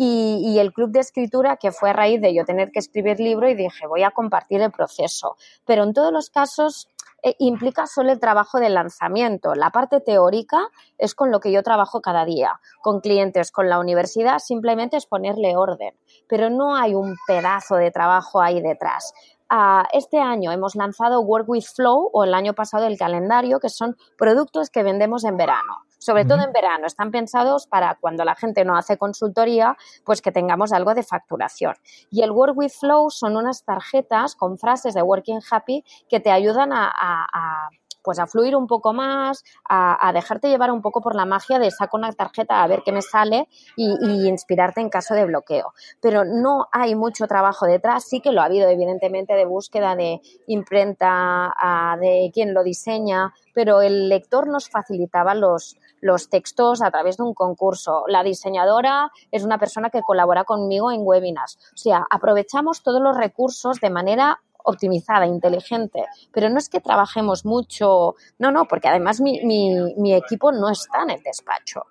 [0.00, 3.48] Y, el club de escritura que fue a raíz de yo tener que escribir libro
[3.48, 5.36] y dije voy a compartir el proceso.
[5.64, 6.88] Pero en todos los casos
[7.24, 9.56] eh, implica solo el trabajo de lanzamiento.
[9.56, 12.60] La parte teórica es con lo que yo trabajo cada día.
[12.80, 15.94] Con clientes, con la universidad, simplemente es ponerle orden.
[16.28, 19.12] Pero no hay un pedazo de trabajo ahí detrás.
[19.50, 23.68] Ah, este año hemos lanzado Work with Flow o el año pasado el calendario, que
[23.68, 26.86] son productos que vendemos en verano sobre todo en verano.
[26.86, 31.74] Están pensados para cuando la gente no hace consultoría, pues que tengamos algo de facturación.
[32.10, 36.30] Y el Work with Flow son unas tarjetas con frases de Working Happy que te
[36.30, 37.70] ayudan a,
[38.02, 41.70] pues a fluir un poco más, a, dejarte llevar un poco por la magia de
[41.70, 45.74] saco una tarjeta a ver qué me sale y, inspirarte en caso de bloqueo.
[46.00, 50.20] Pero no hay mucho trabajo detrás, sí que lo ha habido evidentemente de búsqueda de
[50.46, 51.52] imprenta,
[52.00, 57.24] de quién lo diseña, pero el lector nos facilitaba los, los textos a través de
[57.24, 58.04] un concurso.
[58.08, 61.58] La diseñadora es una persona que colabora conmigo en webinars.
[61.74, 67.44] O sea, aprovechamos todos los recursos de manera optimizada, inteligente, pero no es que trabajemos
[67.44, 71.86] mucho, no, no, porque además mi, mi, equipo no está en el despacho.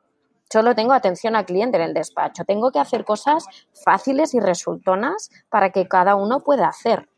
[0.49, 2.45] Solo tengo atención al cliente en el despacho.
[2.45, 7.09] Tengo que hacer cosas fáciles y resultonas para que cada uno pueda hacer.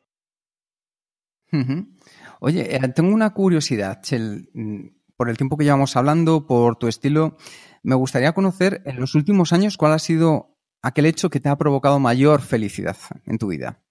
[2.40, 4.50] Oye, eh, tengo una curiosidad, Chel
[5.20, 7.36] por el tiempo que llevamos hablando, por tu estilo,
[7.84, 11.58] me gustaría conocer en los últimos años cuál ha sido aquel hecho que te ha
[11.58, 13.82] provocado mayor felicidad en tu vida.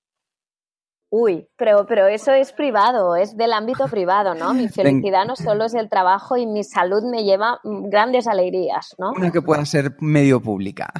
[1.11, 4.55] Uy, pero, pero eso es privado, es del ámbito privado, ¿no?
[4.55, 9.13] Mi felicidad no solo es el trabajo y mi salud me lleva grandes alegrías, ¿no?
[9.13, 10.91] Una que pueda ser medio pública.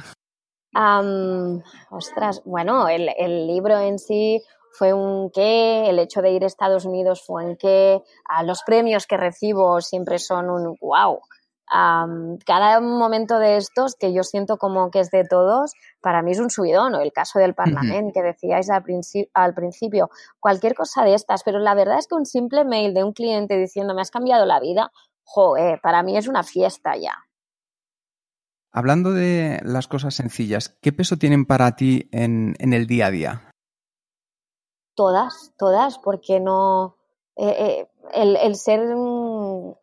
[1.89, 6.47] ostras, bueno, el, el, libro en sí fue un qué, el hecho de ir a
[6.47, 11.19] Estados Unidos fue un qué, a los premios que recibo siempre son un wow.
[12.45, 16.39] cada momento de estos que yo siento como que es de todos, para mí es
[16.39, 18.83] un subidón, o el caso del Parlamento que decíais al,
[19.33, 23.03] al, principio, cualquier cosa de estas, pero la verdad es que un simple mail de
[23.03, 24.91] un cliente diciendo me has cambiado la vida,
[25.23, 27.13] joder, para mí es una fiesta ya.
[28.71, 33.11] Hablando de las cosas sencillas, ¿qué peso tienen para ti en, en el día a
[33.11, 33.48] día?
[34.99, 36.97] Todas, todas, porque no...
[37.37, 38.81] Eh, eh, el, ser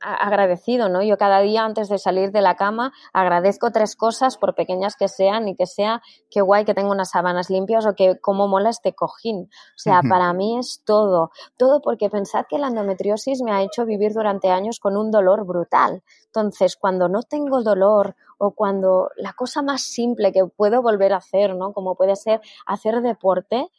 [0.01, 1.03] agradecido, ¿no?
[1.03, 5.09] Yo cada día antes de salir de la cama agradezco tres cosas, por pequeñas que
[5.09, 8.69] sean, y que sea qué guay que tengo unas sábanas limpias o que cómo mola
[8.69, 9.45] este cojín.
[9.45, 13.87] O sea, para mí es todo, todo porque pensad que la endometriosis me ha hecho
[13.87, 16.03] vivir durante años con un dolor brutal.
[16.27, 21.19] Entonces, cuando no tengo dolor o cuando la cosa más simple que puedo volver a
[21.19, 21.73] hacer, ¿no?
[21.73, 23.71] Como puede ser hacer deporte,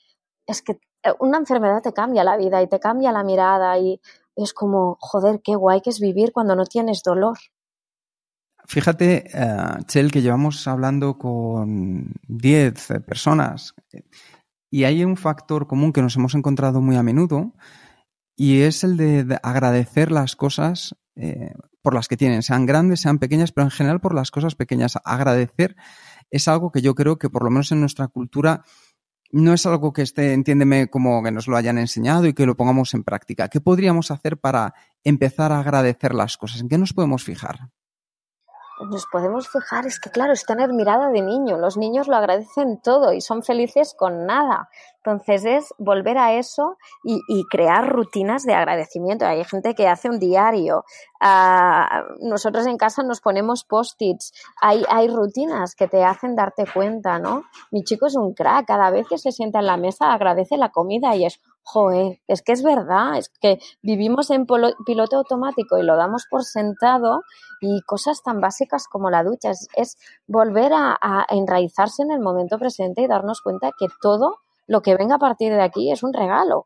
[0.48, 0.80] es que
[1.20, 4.02] una enfermedad te cambia la vida y te cambia la mirada y
[4.36, 7.38] es como, joder, qué guay que es vivir cuando no tienes dolor.
[8.66, 13.74] Fíjate, uh, Chel, que llevamos hablando con 10 personas
[14.70, 17.54] y hay un factor común que nos hemos encontrado muy a menudo
[18.36, 23.18] y es el de, agradecer las cosas eh, por las que tienen, sean grandes, sean
[23.18, 24.98] pequeñas, pero en general por las cosas pequeñas.
[25.06, 25.76] Agradecer
[26.30, 28.64] es algo que yo creo que por lo menos en nuestra cultura
[29.32, 32.56] no es algo que esté, entiéndeme, como que nos lo hayan enseñado y que lo
[32.56, 33.50] pongamos en práctica.
[33.50, 36.62] ¿Qué podríamos hacer para empezar a agradecer las cosas?
[36.62, 37.70] ¿En qué nos podemos fijar?
[38.80, 41.58] Nos podemos fijar, es que claro, es tener mirada de niño.
[41.58, 44.70] Los niños lo agradecen todo y son felices con nada.
[44.98, 49.26] Entonces es volver a eso y, crear rutinas de agradecimiento.
[49.26, 50.84] Hay gente que hace un diario.
[51.22, 54.34] Ah, nosotros en casa nos ponemos post-its.
[54.62, 57.44] Hay, hay rutinas que te hacen darte cuenta, ¿no?
[57.72, 58.68] Mi chico es un crack.
[58.68, 62.42] Cada vez que se sienta en la mesa agradece la comida y es, joe, es
[62.42, 64.48] que es verdad, es que vivimos en
[64.86, 67.24] piloto automático y lo damos por sentado
[67.60, 73.02] y cosas tan básicas como la ducha es, volver a, enraizarse en el momento presente
[73.02, 76.66] y darnos cuenta que todo lo que venga a partir de aquí es un regalo.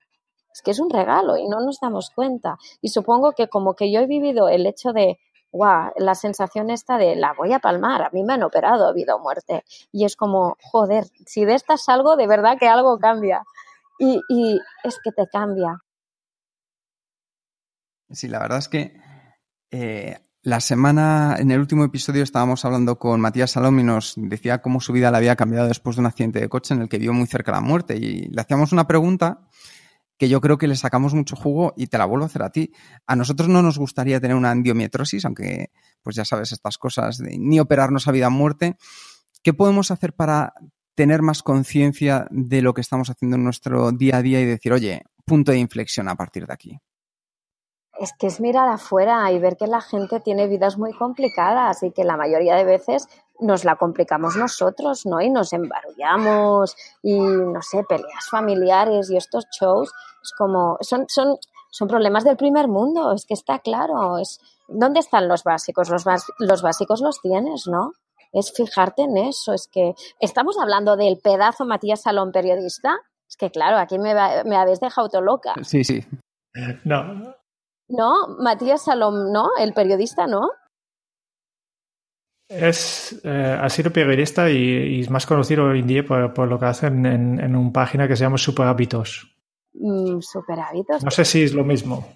[0.53, 2.57] Es que es un regalo y no nos damos cuenta.
[2.81, 5.17] Y supongo que como que yo he vivido el hecho de,
[5.51, 9.15] guau, la sensación esta de la voy a palmar, a mí me han operado, vida
[9.15, 9.63] o muerte.
[9.91, 13.43] Y es como, joder, si de esta salgo, de verdad que algo cambia
[14.01, 15.77] y, es que te cambia.
[18.09, 18.99] Sí, la verdad es que
[19.69, 24.61] eh, la semana, en el último episodio estábamos hablando con Matías Salom y nos decía
[24.61, 26.97] cómo su vida le había cambiado después de un accidente de coche en el que
[26.97, 29.47] vio muy cerca la muerte y le hacíamos una pregunta
[30.17, 32.51] que yo creo que le sacamos mucho jugo y te la vuelvo a hacer a
[32.51, 32.73] ti.
[33.07, 37.59] A nosotros no nos gustaría tener una endiometrosis, aunque pues ya sabes estas cosas ni
[37.59, 38.77] operarnos a vida muerte.
[39.41, 40.53] ¿Qué podemos hacer para
[40.95, 44.73] tener más conciencia de lo que estamos haciendo en nuestro día a día y decir,
[44.73, 46.79] oye, punto de inflexión a partir de aquí?
[47.99, 51.91] Es que es mirar afuera y ver que la gente tiene vidas muy complicadas y
[51.91, 53.07] que la mayoría de veces
[53.39, 55.21] nos la complicamos nosotros, ¿no?
[55.21, 59.91] Y nos embarullamos y, no sé, peleas familiares y estos shows,
[60.23, 61.37] es como, son, son,
[61.69, 65.89] son problemas del primer mundo, es que está claro, es, ¿dónde están los básicos?
[65.89, 66.05] Los,
[66.39, 67.93] los básicos los tienes, ¿no?
[68.31, 69.53] Es fijarte en eso.
[69.53, 72.97] Es que estamos hablando del pedazo Matías Salón periodista.
[73.27, 74.13] Es que claro, aquí me,
[74.45, 75.53] me habéis dejado todo loca.
[75.63, 76.03] Sí, sí.
[76.83, 77.35] No.
[77.87, 79.49] No, Matías Salom, ¿no?
[79.59, 80.49] El periodista, ¿no?
[82.47, 86.65] Es, eh, ha sido periodista y, es más conocido hoy en día por, lo que
[86.65, 89.33] hacen en, en una página que se llama Super Hábitos.
[89.73, 91.03] Mm, super Hábitos.
[91.03, 92.07] No sé si es lo mismo.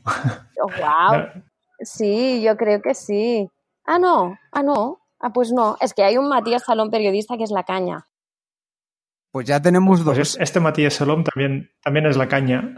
[0.61, 1.43] Oh, wow.
[1.79, 3.49] Sí, yo creo que sí.
[3.83, 4.37] Ah, no.
[4.53, 5.04] Ah, no.
[5.25, 8.05] Ah, pues no, es que hay un Matías Salón periodista que es la caña.
[9.31, 10.37] Pues ya tenemos pues dos.
[10.39, 12.75] este Matías Salón también, también es la caña.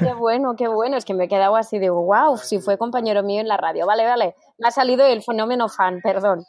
[0.00, 0.96] qué bueno, qué bueno.
[0.96, 3.86] Es que me he quedado así de wow, si fue compañero mío en la radio.
[3.86, 4.34] Vale, vale.
[4.58, 6.42] Me ha salido el fenómeno fan, perdón.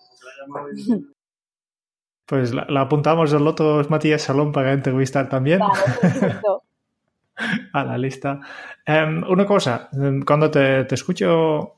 [2.25, 5.61] Pues la, apuntamos del otro Matías Salón para entrevistar también.
[7.73, 8.39] A la lista.
[8.83, 11.75] Em, una cosa, em, cuando te, te escucho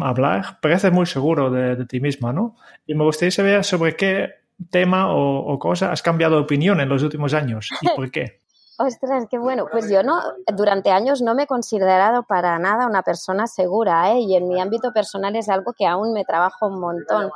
[0.00, 2.56] hablar, parece muy seguro de, ti misma, ¿no?
[2.86, 4.30] Y me gustaría saber sobre qué
[4.70, 8.40] tema o, cosa has cambiado de opinión en los últimos años y por qué.
[8.80, 9.66] Ostras, qué bueno.
[9.70, 10.20] Pues yo no,
[10.54, 14.20] durante años no me he considerado para nada una persona segura, ¿eh?
[14.20, 17.30] Y en mi ámbito personal es algo que aún me trabajo un montón.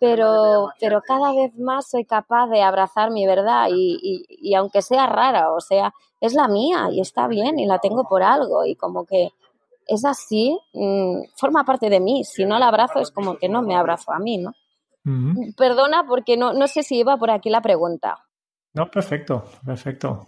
[0.00, 5.06] Pero, pero cada vez más soy capaz de abrazar mi verdad y, y aunque sea
[5.06, 8.74] rara, o sea, es la mía y está bien y la tengo por algo y
[8.74, 9.32] como que
[9.86, 12.24] es así, mm, forma parte de mí.
[12.24, 14.52] Si no la abrazo es como que no me abrazo a mí, ¿no?
[15.56, 18.18] Perdona porque no, no sé si iba por aquí la pregunta.
[18.74, 20.26] No, perfecto, perfecto.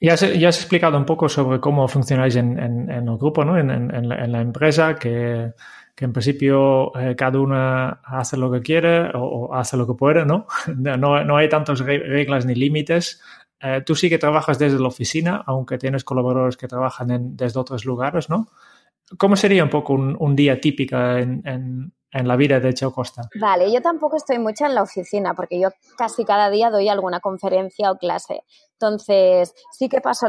[0.00, 3.58] Ya has, ya has explicado un poco sobre cómo funcionáis en, en, el grupo, ¿no?
[3.58, 5.52] En, en la, empresa, que,
[5.94, 10.24] que en principio eh, cada uno hace lo que quiere o, hace lo que puede,
[10.24, 10.46] ¿no?
[10.76, 13.20] No, no hay tantas reglas ni límites.
[13.60, 17.84] Eh, tú sí que trabajas desde la oficina, aunque tienes colaboradores que trabajan desde otros
[17.84, 18.48] lugares, ¿no?
[19.16, 23.22] ¿Cómo sería un poco un, día típico en, en la vida de Cheo Costa?
[23.40, 27.20] Vale, yo tampoco estoy mucho en la oficina porque yo casi cada día doy alguna
[27.20, 28.44] conferencia o clase.
[28.72, 30.26] Entonces, sí que paso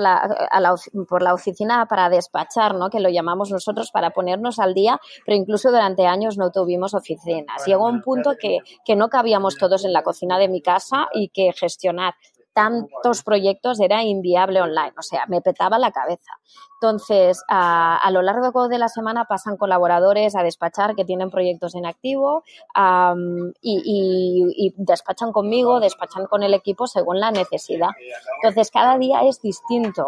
[1.07, 2.89] por la oficina para despachar, ¿no?
[2.89, 7.65] Que lo llamamos nosotros para ponernos al día, pero incluso durante años no tuvimos oficinas.
[7.65, 11.29] Llegó un punto que, que no cabíamos todos en la cocina de mi casa y
[11.29, 12.15] que gestionar
[12.59, 16.33] tantos proyectos era inviable online, o sea, me petaba la cabeza.
[16.81, 21.85] Entonces, a, lo largo de la semana pasan colaboradores a despachar que tienen proyectos en
[21.85, 22.43] activo
[23.61, 27.89] y, despachan conmigo, despachan con el equipo según la necesidad.
[28.41, 30.07] Entonces, cada día es distinto.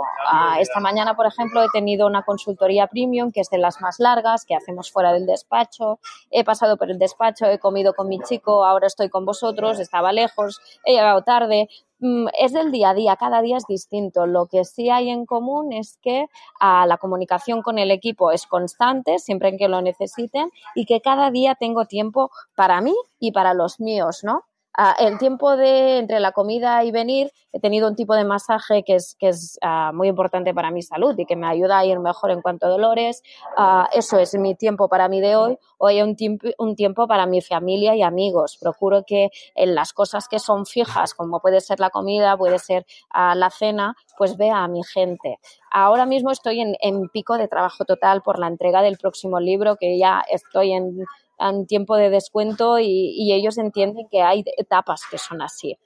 [0.60, 4.45] esta mañana, por ejemplo, he tenido una consultoría premium que es de las más largas,
[4.45, 5.99] que hacemos fuera del despacho.
[6.30, 10.14] He pasado por el despacho, he comido con mi chico, ahora estoy con vosotros, estaba
[10.14, 11.68] lejos, he llegado tarde.
[12.02, 14.26] Mm, es del día a día, cada día es distinto.
[14.26, 16.26] Lo que sí hay en común es que
[16.60, 21.30] ah, la comunicación con el equipo es constante, siempre que lo necesiten, y que cada
[21.32, 24.43] día tengo tiempo para mí y para los míos, ¿no?
[24.78, 28.84] Ah, el tiempo de entre la comida y venir, he tenido un tipo de masaje
[28.84, 31.86] que es, que es ah, muy importante para mi salud y que me ayuda a
[31.86, 33.22] ir mejor en cuanto a dolores.
[33.58, 35.58] Ah, eso es mi tiempo para mí de hoy.
[35.78, 38.58] Hoy hay un tiempo, un tiempo para mi familia y amigos.
[38.62, 42.86] Procuro que en las cosas que son fijas, como puede ser la comida, puede ser
[43.14, 45.38] la cena, pues vea a mi gente.
[45.70, 49.76] Ahora mismo estoy en, en pico de trabajo total por la entrega del próximo libro,
[49.76, 51.06] que ya estoy en
[51.50, 55.78] un tiempo de descuento y, ellos entienden que hay etapas que son así.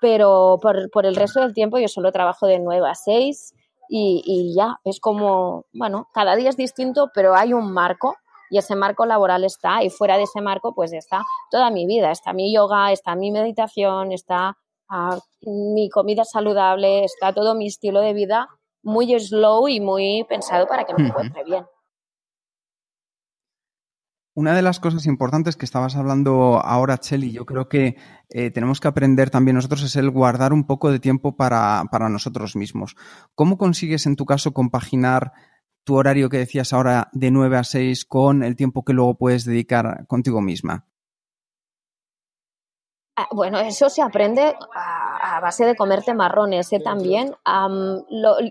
[0.00, 3.54] Pero por, el resto del tiempo yo solo trabajo de 9 a 6
[3.88, 8.16] y, ya, es como, bueno, cada día es distinto, pero hay un marco
[8.50, 12.10] y ese marco laboral está y fuera de ese marco pues está toda mi vida,
[12.10, 14.56] está mi yoga, está mi meditación, está
[14.88, 18.48] ah, mi comida saludable, está todo mi estilo de vida
[18.84, 21.66] muy slow y muy pensado para que me encuentre bien.
[24.36, 27.96] Una de las cosas importantes que estabas hablando ahora, Cheli, yo creo que
[28.30, 32.08] eh, tenemos que aprender también nosotros es el guardar un poco de tiempo para, para
[32.08, 32.96] nosotros mismos.
[33.36, 35.32] ¿Cómo consigues en tu caso compaginar
[35.84, 39.44] tu horario que decías ahora de 9 a 6 con el tiempo que luego puedes
[39.44, 40.84] dedicar contigo misma?
[43.16, 46.80] Ah, bueno, eso se aprende a, base de comerte marrones ¿eh?
[46.80, 47.36] también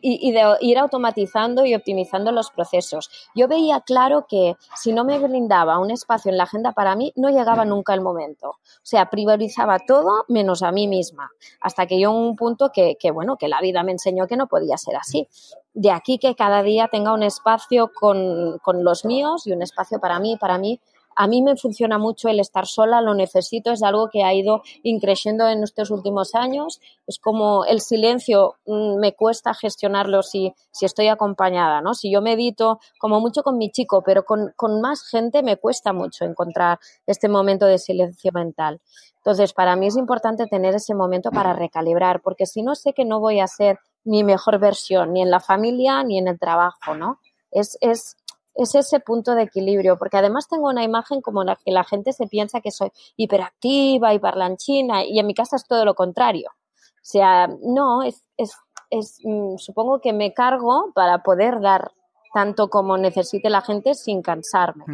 [0.01, 3.09] y, de ir automatizando y optimizando los procesos.
[3.35, 7.11] Yo veía claro que si no me brindaba un espacio en la agenda para mí,
[7.17, 8.51] no llegaba nunca el momento.
[8.51, 13.11] O sea, priorizaba todo menos a mí misma, hasta que yo un punto que, que,
[13.11, 15.27] bueno, que la vida me enseñó que no podía ser así.
[15.73, 19.99] De aquí que cada día tenga un espacio con, con los míos y un espacio
[19.99, 20.79] para mí, para mí
[21.15, 24.63] a mí me funciona mucho el estar sola, lo necesito, es algo que ha ido
[24.83, 26.79] increciendo en estos últimos años.
[27.07, 31.93] Es como el silencio mm, me cuesta gestionarlo si, si estoy acompañada, ¿no?
[31.93, 35.93] Si yo medito como mucho con mi chico, pero con, con más gente me cuesta
[35.93, 38.81] mucho encontrar este momento de silencio mental.
[39.17, 43.05] Entonces, para mí es importante tener ese momento para recalibrar, porque si no sé que
[43.05, 46.93] no voy a ser mi mejor versión, ni en la familia ni en el trabajo,
[46.93, 47.19] ¿no?
[47.49, 48.17] Es, es
[48.55, 52.13] es ese punto de equilibrio, porque además tengo una imagen como la que la gente
[52.13, 56.49] se piensa que soy hiperactiva y parlanchina, y en mi casa es todo lo contrario.
[56.49, 58.55] O sea, no, es, es,
[58.89, 61.91] es mm, supongo que me cargo para poder dar
[62.33, 64.85] tanto como necesite la gente sin cansarme.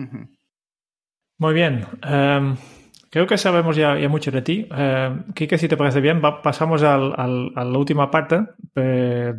[1.37, 1.85] Muy bien.
[2.03, 2.57] Em,
[3.09, 4.67] creo que sabemos ya, mucho de ti.
[4.75, 8.45] Eh, Kike, si te parece bien, pasamos al, a la última parte.
[8.75, 9.33] Eh,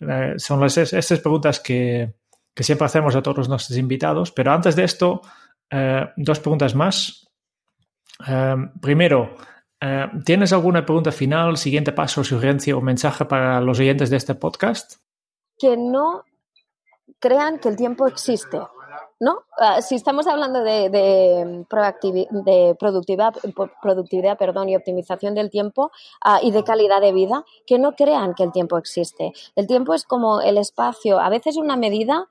[0.00, 2.14] eh, son las, estas preguntas que,
[2.54, 4.30] que siempre hacemos a todos nuestros invitados.
[4.30, 5.20] Pero antes de esto,
[5.70, 7.28] eh, dos preguntas más.
[8.26, 9.34] Eh, primero,
[9.80, 14.34] eh, ¿tienes alguna pregunta final, siguiente paso, sugerencia o mensaje para los oyentes de este
[14.36, 14.94] podcast?
[15.58, 16.24] Que no
[17.18, 18.60] crean que el tiempo existe.
[19.20, 19.44] ¿no?
[19.80, 21.64] Si estamos hablando de, de,
[22.30, 23.34] de productividad,
[23.80, 25.90] productividad perdón, y optimización del tiempo
[26.20, 29.32] ah, y de calidad de vida, que no crean que el tiempo existe.
[29.54, 32.28] El tiempo es como el espacio, a veces una medida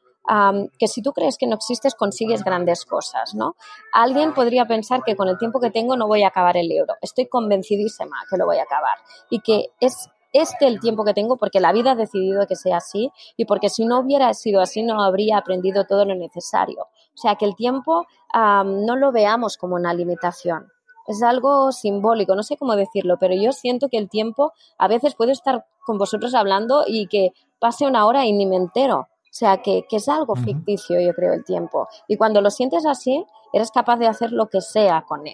[0.80, 3.56] que si tú crees que no existes consigues grandes cosas, ¿no?
[3.92, 6.94] Alguien podría pensar que con el tiempo que tengo no voy a acabar el libro.
[7.02, 8.98] Estoy convencidísima que lo voy a acabar
[9.30, 12.78] y que es este el tiempo que tengo porque la vida ha decidido que sea
[12.78, 16.84] así y porque si no hubiera sido así no habría aprendido todo lo necesario.
[17.14, 20.72] O sea, que el tiempo no lo veamos como una limitación.
[21.06, 25.16] Es algo simbólico, no sé cómo decirlo, pero yo siento que el tiempo a veces
[25.16, 29.62] puedo estar con vosotros hablando y que pase una hora y ni me entero sea,
[29.64, 31.88] que, es algo ficticio, yo creo, el tiempo.
[32.08, 35.34] Y cuando lo sientes así, eres capaz de hacer lo que sea con él.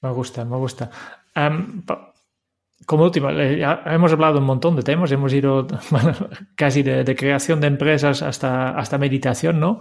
[0.00, 0.90] Me gusta, me gusta.
[2.86, 5.66] como última, hemos hablado un montón de temas, hemos ido
[6.56, 9.80] casi de, creación de empresas hasta, hasta meditación, ¿no?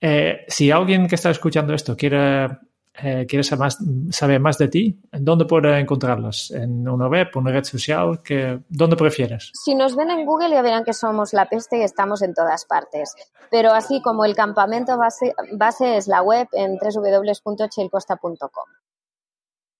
[0.00, 2.48] Eh, si alguien que está escuchando esto quiere,
[2.96, 3.78] eh, quiere saber más,
[4.10, 6.52] saber más de ti, ¿dónde puede encontrarlos?
[6.52, 8.22] ¿En una web, una red social?
[8.22, 9.50] Que, ¿Dónde prefieres?
[9.52, 12.64] Si nos ven en Google ya verán que somos la peste y estamos en todas
[12.66, 13.14] partes.
[13.50, 18.68] Pero así como el campamento base, base es la web en www.chelcosta.com.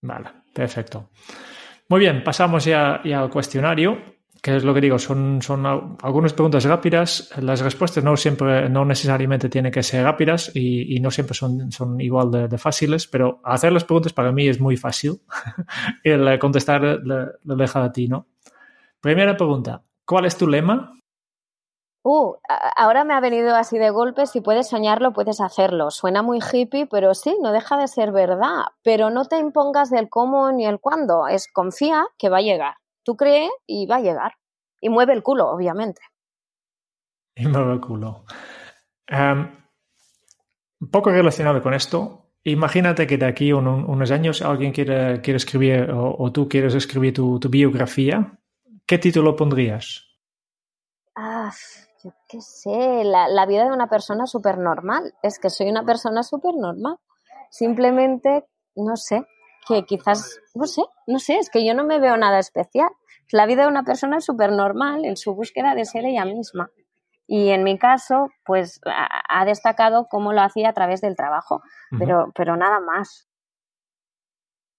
[0.03, 1.11] Vale, perfecto.
[1.89, 4.14] Muy bien, pasamos ya, ya al cuestionario
[4.45, 5.65] que es lo que digo, son, son
[6.03, 11.01] algunas preguntas rápidas, las respuestas no siempre, no necesariamente tienen que ser rápidas y, y
[11.01, 14.61] no siempre son, son igual de, de, fáciles, pero hacer las preguntas para mí es
[14.61, 15.23] muy fácil.
[16.05, 18.27] el contestar lo deja a ti, ¿no?
[19.01, 20.93] Primera pregunta, ¿cuál es tu lema?
[22.03, 22.35] Uh,
[22.77, 25.91] ahora me ha venido así de golpe, si puedes soñarlo, puedes hacerlo.
[25.91, 28.65] Suena muy hippie, pero sí, no deja de ser verdad.
[28.83, 32.75] Pero no te impongas del cómo ni el cuándo, es confía que va a llegar.
[33.05, 34.33] Tú crees y va a llegar.
[34.81, 36.03] Y mueve el culo, obviamente.
[37.37, 38.25] Y mueve el culo.
[39.11, 39.49] Um,
[40.81, 45.21] un poco relacionado con esto, imagínate que de aquí a un, unos años alguien quiere,
[45.21, 48.39] quiere escribir o, o, tú quieres escribir tu, tu, biografía.
[48.87, 50.07] ¿Qué título pondrías?
[51.15, 51.53] Ah,
[52.03, 55.15] yo qué sé, la, la vida de una persona súper normal.
[55.23, 56.97] Es que soy una persona súper normal.
[57.51, 58.45] Simplemente,
[58.77, 59.27] no sé,
[59.67, 62.91] que quizás, no sé, no sé, es que yo no me veo nada especial.
[63.33, 66.71] La vida de una persona es súper normal en su búsqueda de ser ella misma.
[67.27, 71.97] Y en mi caso, pues ha destacado cómo lo hacía a través del trabajo, uh
[71.97, 71.99] -huh.
[71.99, 73.29] pero, pero nada más.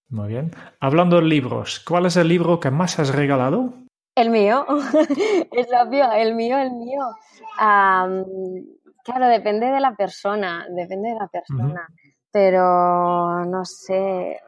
[0.10, 0.52] Muy bien.
[0.80, 3.74] Hablando de libros, ¿cuál es el libro que más has regalado?
[4.16, 4.66] El mío,
[5.52, 7.04] es obvio, el mío, el mío.
[7.60, 8.24] Um,
[9.04, 12.16] claro, depende de la persona, depende de la persona, uh -huh.
[12.32, 14.40] pero no sé,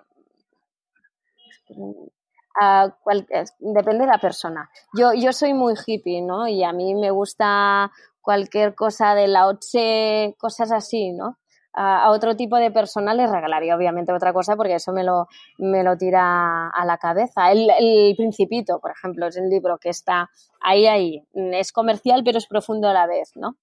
[3.60, 4.70] Depende de la persona.
[4.94, 6.48] Yo, yo soy muy hippie, ¿no?
[6.48, 7.92] Y a mí me gusta
[8.22, 11.38] cualquier cosa de la Otse, cosas así, ¿no?
[11.80, 15.28] A otro tipo de persona les regalaría obviamente otra cosa porque eso me lo,
[15.60, 17.52] me lo tira a la cabeza.
[17.52, 21.24] El, Principito, por ejemplo, es el libro que está ahí, ahí.
[21.34, 23.58] Es comercial pero es profundo a la vez, ¿no?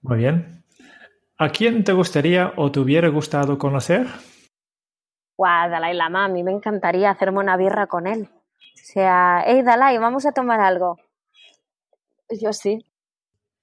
[0.00, 0.64] Muy bien.
[1.36, 4.06] ¿A quién te gustaría o te hubiera gustado conocer?
[5.36, 8.28] Guau, Dalai Lama, a mí me encantaría hacerme una birra con él.
[8.32, 10.98] O sea, hey Dalai, vamos a tomar algo.
[12.40, 12.84] Yo sí.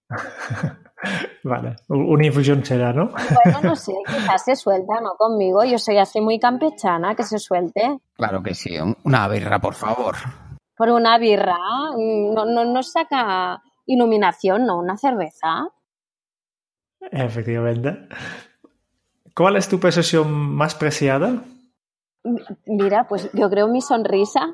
[1.43, 3.11] vale, una infusión será, ¿no?
[3.11, 5.15] bueno, no sé, quizás se suelta, ¿no?
[5.17, 7.99] Conmigo, yo soy así muy campechana, que se suelte.
[8.15, 10.15] Claro que sí, una birra, por favor.
[10.75, 11.57] Por una birra,
[11.97, 14.79] no, no, no saca iluminación, ¿no?
[14.79, 15.67] Una cerveza.
[17.11, 18.07] Efectivamente.
[19.35, 21.43] ¿Cuál es tu posesión más preciada?
[22.65, 24.53] Mira, pues yo creo mi sonrisa,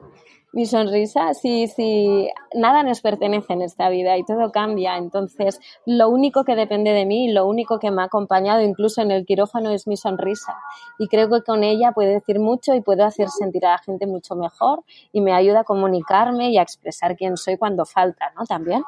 [0.54, 4.98] mi sonrisa, sí, sí, nada nos pertenece en esta vida y todo cambia.
[4.98, 9.12] Entonces, lo único que depende de mí, lo único que me ha acompañado incluso en
[9.12, 10.56] el quirófano es mi sonrisa.
[10.98, 14.08] Y creo que con ella puedo decir mucho y puedo hacer sentir a la gente
[14.08, 18.46] mucho mejor y me ayuda a comunicarme y a expresar quién soy cuando falta, ¿no?
[18.46, 18.84] También.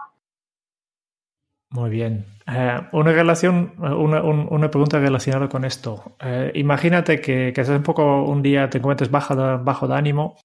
[1.70, 2.26] Muy bien.
[2.48, 6.16] Eh, una relación, una, un, una, pregunta relacionada con esto.
[6.22, 9.96] Eh, imagínate que, que estás un poco un día, te encuentres bajo de, bajo de
[9.96, 10.38] ánimo.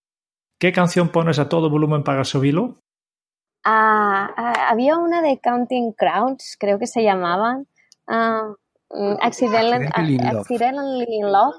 [0.59, 2.81] ¿Qué canción pones a todo volumen para subirlo?
[3.65, 7.67] Ah, ah, había una de Counting Crowns, creo que se llamaban.
[8.09, 11.55] Uh, Accidentally, Accidentally in Love.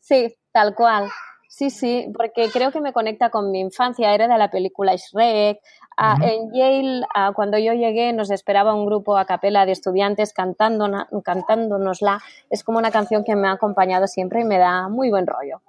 [0.00, 1.10] Sí, tal cual.
[1.48, 4.14] Sí, sí, porque creo que me conecta con mi infancia.
[4.14, 5.58] Era de la película Shrek.
[6.00, 6.30] Uh -huh.
[6.30, 10.88] En Yale, cuando yo llegué, nos esperaba un grupo a capela de estudiantes cantando,
[11.22, 12.20] cantándonosla.
[12.48, 15.60] Es como una canción que me ha acompañado siempre y me da muy buen rollo.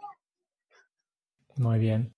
[1.58, 2.14] Muy bien.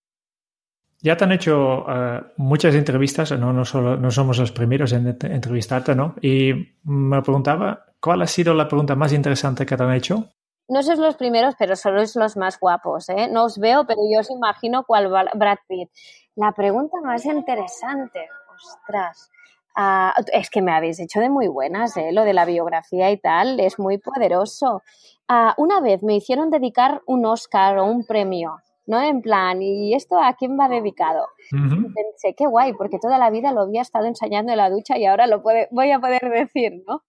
[1.01, 5.07] Ya te han hecho uh, muchas entrevistas, no, no, solo, no somos los primeros en
[5.07, 6.15] entrevistarte, ¿no?
[6.21, 6.53] Y
[6.83, 10.29] me preguntaba, ¿cuál ha sido la pregunta más interesante que te han hecho?
[10.69, 13.27] No sois los primeros, pero sois los más guapos, ¿eh?
[13.29, 15.89] No os veo, pero yo os imagino cuál Brad Pitt.
[16.35, 19.29] La pregunta más interesante, ostras,
[19.77, 22.11] uh, es que me habéis hecho de muy buenas, ¿eh?
[22.11, 24.81] Lo de la biografía y tal, es muy poderoso.
[25.29, 28.57] Uh, una vez me hicieron dedicar un Oscar o un premio,
[28.87, 29.01] ¿no?
[29.01, 31.27] En plan, ¿y esto a quién va dedicado?
[31.51, 31.93] Uh -huh.
[31.93, 35.05] Pensé, qué guay, porque toda la vida lo había estado ensayando en la ducha y
[35.05, 37.03] ahora lo puede, voy a poder decir, ¿no?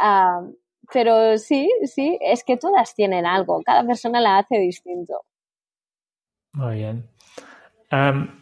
[0.00, 0.54] Uh,
[0.92, 5.24] pero sí, sí, es que todas tienen algo, cada persona la hace distinto.
[6.54, 7.08] Muy bien.
[7.90, 8.41] Um,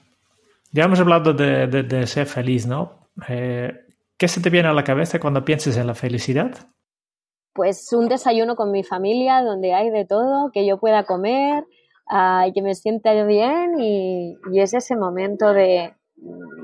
[0.73, 3.11] ya hemos hablado de, de, de ser feliz, ¿no?
[3.29, 3.73] Eh,
[4.17, 6.69] ¿Qué se te viene a la cabeza cuando piensas en la felicidad?
[7.53, 11.65] Pues un desayuno con mi familia donde hay de todo, que yo pueda comer,
[12.11, 15.95] uh, que me sienta bien y, y, es ese momento de,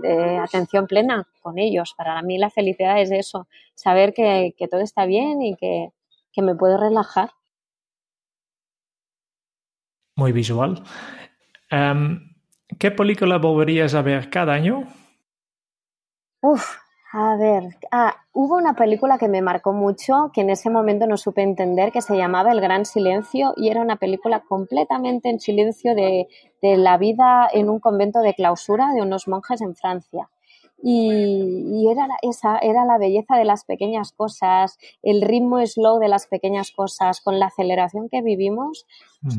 [0.03, 1.95] de atención plena con ellos.
[1.97, 5.91] Para mí la felicidad es eso, saber que, que todo está bien y que,
[6.33, 7.31] que me puedo relajar.
[10.15, 10.83] Muy visual.
[11.73, 12.36] Um,
[12.79, 14.85] ¿Qué película volverías a ver cada año?
[16.43, 16.77] Uf,
[17.13, 21.17] a ver, ah, hubo una película que me marcó mucho, que en ese momento no
[21.17, 25.95] supe entender, que se llamaba El Gran Silencio y era una película completamente en silencio
[25.95, 26.29] de,
[26.61, 30.29] de la vida en un convento de clausura de unos monjes en Francia.
[30.83, 36.27] Y, era esa era la belleza de las pequeñas cosas, el ritmo slow de las
[36.27, 38.87] pequeñas cosas, con la aceleración que vivimos,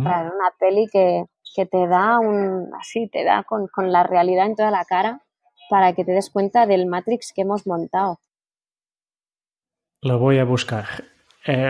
[0.03, 1.25] para una peli que,
[1.55, 5.21] que, te da un así, te da con, con la realidad en toda la cara
[5.69, 8.19] para que te des cuenta del Matrix que hemos montado.
[10.01, 10.85] Lo voy a buscar.
[11.45, 11.67] Eh,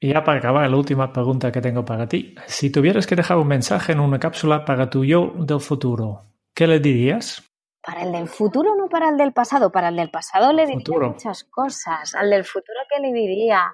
[0.00, 2.34] ya para acabar, la última pregunta que tengo para ti.
[2.46, 6.22] Si tuvieras que dejar un mensaje en una cápsula para tu yo del futuro,
[6.54, 7.42] ¿qué le dirías?
[7.82, 9.72] Para el del futuro, no para el del pasado.
[9.72, 12.14] Para el del pasado le diría muchas cosas.
[12.14, 13.72] Al del futuro, ¿qué le diría?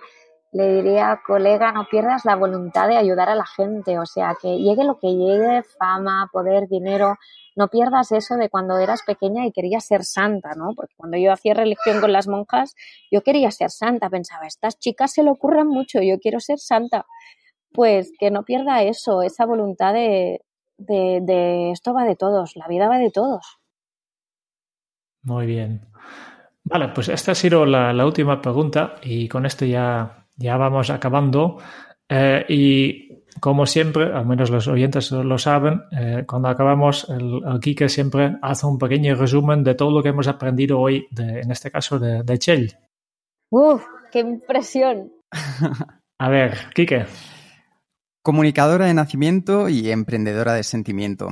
[0.54, 3.98] Le diría, colega, no pierdas la voluntad de ayudar a la gente.
[3.98, 7.18] O sea, que llegue lo que llegue, fama, poder, dinero,
[7.56, 10.72] no pierdas eso de cuando eras pequeña y querías ser santa, ¿no?
[10.74, 12.74] Porque cuando yo hacía religión con las monjas,
[13.10, 14.08] yo quería ser santa.
[14.08, 17.04] Pensaba, estas chicas se le ocurren mucho, yo quiero ser santa.
[17.72, 20.40] Pues que no pierda eso, esa voluntad de,
[20.78, 23.58] de, de esto va de todos, la vida va de todos.
[25.24, 25.80] Muy bien.
[26.64, 31.58] Vale, pues esta ha sido la, última pregunta y con esto ya, ya vamos acabando.
[32.08, 37.60] Eh, y como siempre, al menos los oyentes lo saben, eh, cuando acabamos, el, el,
[37.60, 41.70] Kike siempre hace un pequeño resumen de todo lo que hemos aprendido hoy, en este
[41.70, 42.72] caso de, de Chell.
[43.50, 43.84] ¡Uf!
[44.12, 45.12] ¡Qué impresión!
[46.18, 47.06] A ver, Kike.
[48.22, 51.28] Comunicadora de nacimiento y emprendedora de sentimiento.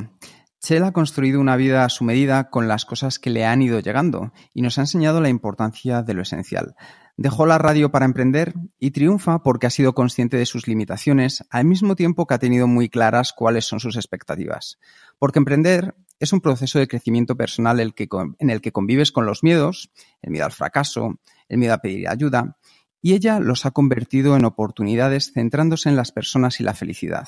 [0.62, 3.80] Chell ha construido una vida a su medida con las cosas que le han ido
[3.80, 6.76] llegando y nos ha enseñado la importancia de lo esencial.
[7.16, 11.64] Dejó la radio para emprender y triunfa porque ha sido consciente de sus limitaciones al
[11.64, 14.78] mismo tiempo que ha tenido muy claras cuáles son sus expectativas.
[15.18, 19.90] Porque emprender es un proceso de crecimiento personal en el que convives con los miedos,
[20.22, 22.56] el miedo al fracaso, el miedo a pedir ayuda,
[23.00, 27.26] y ella los ha convertido en oportunidades centrándose en las personas y la felicidad.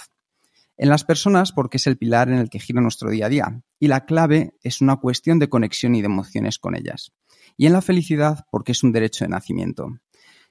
[0.76, 3.62] En las personas porque es el pilar en el que gira nuestro día a día
[3.78, 7.12] y la clave es una cuestión de conexión y de emociones con ellas.
[7.56, 9.88] Y en la felicidad porque es un derecho de nacimiento.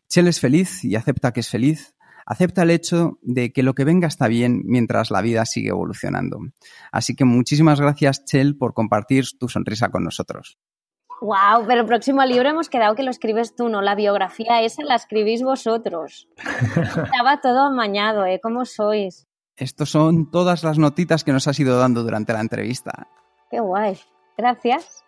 [0.08, 1.96] Chell es feliz y acepta que es feliz,
[2.26, 6.40] acepta el hecho de que lo que venga está bien mientras la vida sigue evolucionando.
[6.92, 10.58] Así que muchísimas gracias Chell por compartir tu sonrisa con nosotros.
[11.20, 13.82] Wow, pero el próximo libro hemos quedado que lo escribes tú, ¿no?
[13.82, 16.28] La biografía esa la escribís vosotros.
[16.76, 18.40] Estaba todo amañado, ¿eh?
[18.44, 19.26] ¿Cómo sois?
[19.58, 23.08] Estos son todas las notitas que nos has ido dando durante la entrevista.
[23.52, 23.98] Qué guay.
[24.38, 25.04] Gracias.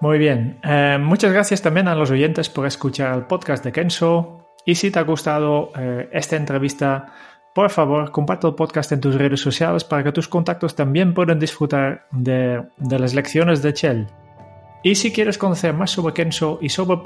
[0.00, 0.60] Muy bien.
[0.62, 4.46] Eh, muchas gracias también a los oyentes por escuchar el podcast de Kenso.
[4.66, 7.14] Y si te ha gustado eh, esta entrevista,
[7.54, 11.38] por favor, comparte el podcast en tus redes sociales para que tus contactos también puedan
[11.38, 14.06] disfrutar de, de las lecciones de Chell.
[14.82, 17.00] Y si quieres conocer más sobre Kenso y sobre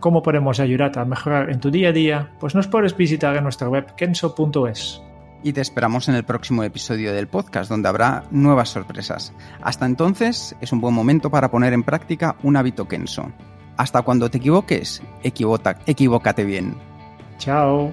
[0.00, 3.44] cómo podemos ayudarte a mejorar en tu día a día, pues nos puedes visitar en
[3.44, 5.05] nuestra web kenso.es
[5.42, 9.32] y te esperamos en el próximo episodio del podcast donde habrá nuevas sorpresas.
[9.62, 13.30] Hasta entonces es un buen momento para poner en práctica un hábito Kenso.
[13.76, 16.76] Hasta cuando te equivoques, equivócate bien.
[17.38, 17.92] Chao.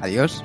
[0.00, 0.44] Adiós.